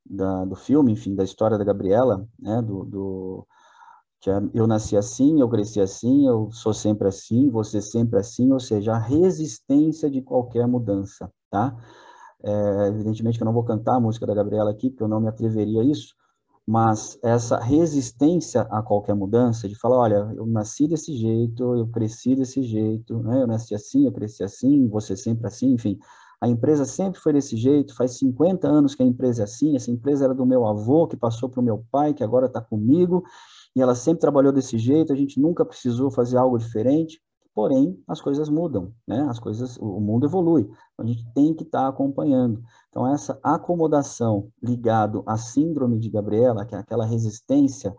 da, 0.09 0.43
do 0.43 0.55
filme, 0.55 0.91
enfim, 0.91 1.15
da 1.15 1.23
história 1.23 1.57
da 1.57 1.63
Gabriela, 1.63 2.27
né, 2.39 2.61
do, 2.61 2.83
do 2.83 3.47
que 4.19 4.29
é, 4.29 4.41
eu 4.53 4.67
nasci 4.67 4.97
assim, 4.97 5.39
eu 5.39 5.47
cresci 5.47 5.79
assim, 5.79 6.27
eu 6.27 6.49
sou 6.51 6.73
sempre 6.73 7.07
assim, 7.07 7.49
você 7.49 7.81
sempre 7.81 8.19
assim, 8.19 8.51
ou 8.51 8.59
seja, 8.59 8.93
a 8.93 8.97
resistência 8.97 10.09
de 10.09 10.21
qualquer 10.21 10.67
mudança, 10.67 11.31
tá? 11.49 11.77
É, 12.43 12.87
evidentemente 12.87 13.37
que 13.37 13.43
eu 13.43 13.45
não 13.45 13.53
vou 13.53 13.63
cantar 13.63 13.95
a 13.95 13.99
música 13.99 14.25
da 14.25 14.33
Gabriela 14.33 14.71
aqui, 14.71 14.89
porque 14.89 15.03
eu 15.03 15.07
não 15.07 15.19
me 15.19 15.27
atreveria 15.27 15.81
a 15.81 15.83
isso, 15.83 16.15
mas 16.65 17.17
essa 17.23 17.57
resistência 17.57 18.61
a 18.69 18.81
qualquer 18.81 19.15
mudança, 19.15 19.67
de 19.67 19.75
falar, 19.75 19.97
olha, 19.97 20.33
eu 20.35 20.45
nasci 20.45 20.87
desse 20.87 21.17
jeito, 21.17 21.75
eu 21.75 21.87
cresci 21.87 22.35
desse 22.35 22.61
jeito, 22.61 23.17
né? 23.23 23.41
eu 23.41 23.47
nasci 23.47 23.73
assim, 23.73 24.05
eu 24.05 24.11
cresci 24.11 24.43
assim, 24.43 24.87
você 24.87 25.17
sempre 25.17 25.47
assim, 25.47 25.73
enfim, 25.73 25.97
a 26.39 26.47
empresa 26.47 26.85
sempre 26.85 27.19
foi 27.19 27.33
desse 27.33 27.57
jeito, 27.57 27.95
faz 27.95 28.17
50 28.17 28.67
anos 28.67 28.95
que 28.95 29.03
a 29.03 29.05
empresa 29.05 29.41
é 29.41 29.45
assim, 29.45 29.75
essa 29.75 29.91
empresa 29.91 30.25
era 30.25 30.33
do 30.33 30.45
meu 30.45 30.65
avô, 30.65 31.07
que 31.07 31.17
passou 31.17 31.49
para 31.49 31.59
o 31.59 31.63
meu 31.63 31.83
pai, 31.91 32.13
que 32.13 32.23
agora 32.23 32.45
está 32.45 32.61
comigo, 32.61 33.23
e 33.75 33.81
ela 33.81 33.95
sempre 33.95 34.21
trabalhou 34.21 34.53
desse 34.53 34.77
jeito, 34.77 35.11
a 35.11 35.15
gente 35.15 35.39
nunca 35.39 35.65
precisou 35.65 36.09
fazer 36.09 36.37
algo 36.37 36.57
diferente, 36.57 37.19
porém, 37.53 38.01
as 38.07 38.21
coisas 38.21 38.49
mudam, 38.49 38.93
né? 39.07 39.27
As 39.29 39.39
coisas, 39.39 39.77
o 39.77 39.99
mundo 39.99 40.25
evolui, 40.25 40.69
a 40.97 41.05
gente 41.05 41.25
tem 41.33 41.53
que 41.53 41.63
estar 41.63 41.83
tá 41.83 41.87
acompanhando. 41.87 42.61
Então, 42.89 43.07
essa 43.07 43.39
acomodação 43.43 44.49
ligado 44.61 45.23
à 45.25 45.37
síndrome 45.37 45.99
de 45.99 46.09
Gabriela, 46.09 46.65
que 46.65 46.75
é 46.75 46.77
aquela 46.77 47.05
resistência 47.05 47.95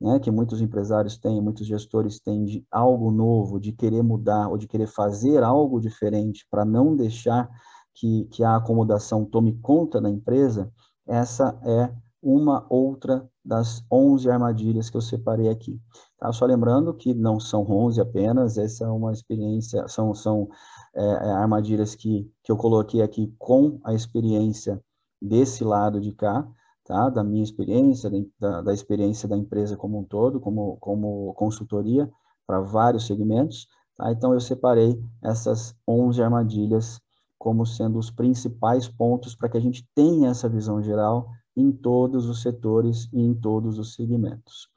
né, 0.00 0.18
que 0.18 0.30
muitos 0.30 0.60
empresários 0.60 1.16
têm, 1.16 1.40
muitos 1.40 1.66
gestores 1.66 2.20
têm 2.20 2.44
de 2.44 2.66
algo 2.70 3.10
novo, 3.10 3.58
de 3.58 3.72
querer 3.72 4.02
mudar 4.02 4.48
ou 4.48 4.58
de 4.58 4.66
querer 4.66 4.86
fazer 4.86 5.42
algo 5.42 5.80
diferente 5.80 6.46
para 6.50 6.64
não 6.64 6.94
deixar 6.94 7.48
que, 7.94 8.24
que 8.26 8.44
a 8.44 8.56
acomodação 8.56 9.24
tome 9.24 9.58
conta 9.60 10.00
da 10.00 10.10
empresa, 10.10 10.70
essa 11.06 11.58
é 11.64 11.90
uma 12.26 12.66
outra 12.68 13.24
das 13.44 13.84
11 13.88 14.28
armadilhas 14.28 14.90
que 14.90 14.96
eu 14.96 15.00
separei 15.00 15.48
aqui. 15.48 15.80
Tá? 16.18 16.32
Só 16.32 16.44
lembrando 16.44 16.92
que 16.92 17.14
não 17.14 17.38
são 17.38 17.62
11 17.62 18.00
apenas, 18.00 18.58
essa 18.58 18.84
é 18.84 18.88
uma 18.88 19.12
experiência, 19.12 19.86
são, 19.86 20.12
são 20.12 20.48
é, 20.92 21.04
é, 21.04 21.30
armadilhas 21.30 21.94
que, 21.94 22.28
que 22.42 22.50
eu 22.50 22.56
coloquei 22.56 23.00
aqui 23.00 23.32
com 23.38 23.78
a 23.84 23.94
experiência 23.94 24.82
desse 25.22 25.62
lado 25.62 26.00
de 26.00 26.10
cá, 26.10 26.44
tá? 26.84 27.08
da 27.08 27.22
minha 27.22 27.44
experiência, 27.44 28.10
da, 28.40 28.60
da 28.60 28.74
experiência 28.74 29.28
da 29.28 29.36
empresa 29.36 29.76
como 29.76 30.00
um 30.00 30.04
todo, 30.04 30.40
como, 30.40 30.78
como 30.78 31.32
consultoria 31.34 32.10
para 32.44 32.60
vários 32.60 33.06
segmentos. 33.06 33.68
Tá? 33.96 34.10
Então, 34.10 34.34
eu 34.34 34.40
separei 34.40 35.00
essas 35.22 35.76
11 35.86 36.20
armadilhas 36.20 37.00
como 37.38 37.64
sendo 37.64 38.00
os 38.00 38.10
principais 38.10 38.88
pontos 38.88 39.36
para 39.36 39.48
que 39.48 39.56
a 39.56 39.60
gente 39.60 39.88
tenha 39.94 40.30
essa 40.30 40.48
visão 40.48 40.82
geral 40.82 41.28
em 41.56 41.72
todos 41.72 42.26
os 42.26 42.42
setores 42.42 43.08
e 43.12 43.20
em 43.20 43.34
todos 43.34 43.78
os 43.78 43.94
segmentos. 43.94 44.68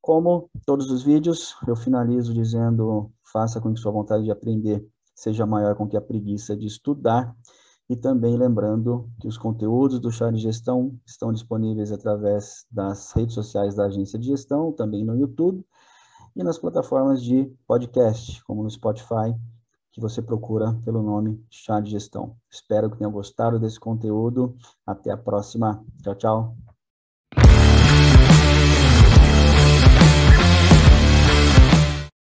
Como 0.00 0.50
todos 0.66 0.90
os 0.90 1.02
vídeos, 1.02 1.54
eu 1.66 1.76
finalizo 1.76 2.32
dizendo, 2.34 3.10
faça 3.32 3.60
com 3.60 3.72
que 3.72 3.80
sua 3.80 3.92
vontade 3.92 4.24
de 4.24 4.30
aprender 4.30 4.86
seja 5.14 5.44
maior 5.46 5.74
com 5.74 5.86
que 5.86 5.96
a 5.96 6.00
preguiça 6.00 6.56
de 6.56 6.66
estudar, 6.66 7.34
e 7.88 7.96
também 7.96 8.36
lembrando 8.36 9.10
que 9.20 9.26
os 9.26 9.36
conteúdos 9.36 9.98
do 9.98 10.10
Chá 10.10 10.30
de 10.30 10.38
Gestão 10.38 10.96
estão 11.04 11.32
disponíveis 11.32 11.90
através 11.92 12.64
das 12.70 13.12
redes 13.12 13.34
sociais 13.34 13.74
da 13.74 13.86
Agência 13.86 14.18
de 14.18 14.28
Gestão, 14.28 14.72
também 14.72 15.04
no 15.04 15.16
YouTube, 15.16 15.64
e 16.36 16.42
nas 16.42 16.56
plataformas 16.56 17.22
de 17.22 17.52
podcast, 17.66 18.42
como 18.44 18.62
no 18.62 18.70
Spotify 18.70 19.34
que 19.92 20.00
você 20.00 20.22
procura 20.22 20.72
pelo 20.84 21.02
nome 21.02 21.44
Chá 21.50 21.80
de 21.80 21.90
Gestão. 21.90 22.36
Espero 22.50 22.90
que 22.90 22.98
tenha 22.98 23.10
gostado 23.10 23.58
desse 23.58 23.78
conteúdo. 23.78 24.56
Até 24.86 25.10
a 25.10 25.16
próxima. 25.16 25.84
Tchau, 26.02 26.14
tchau. 26.14 26.69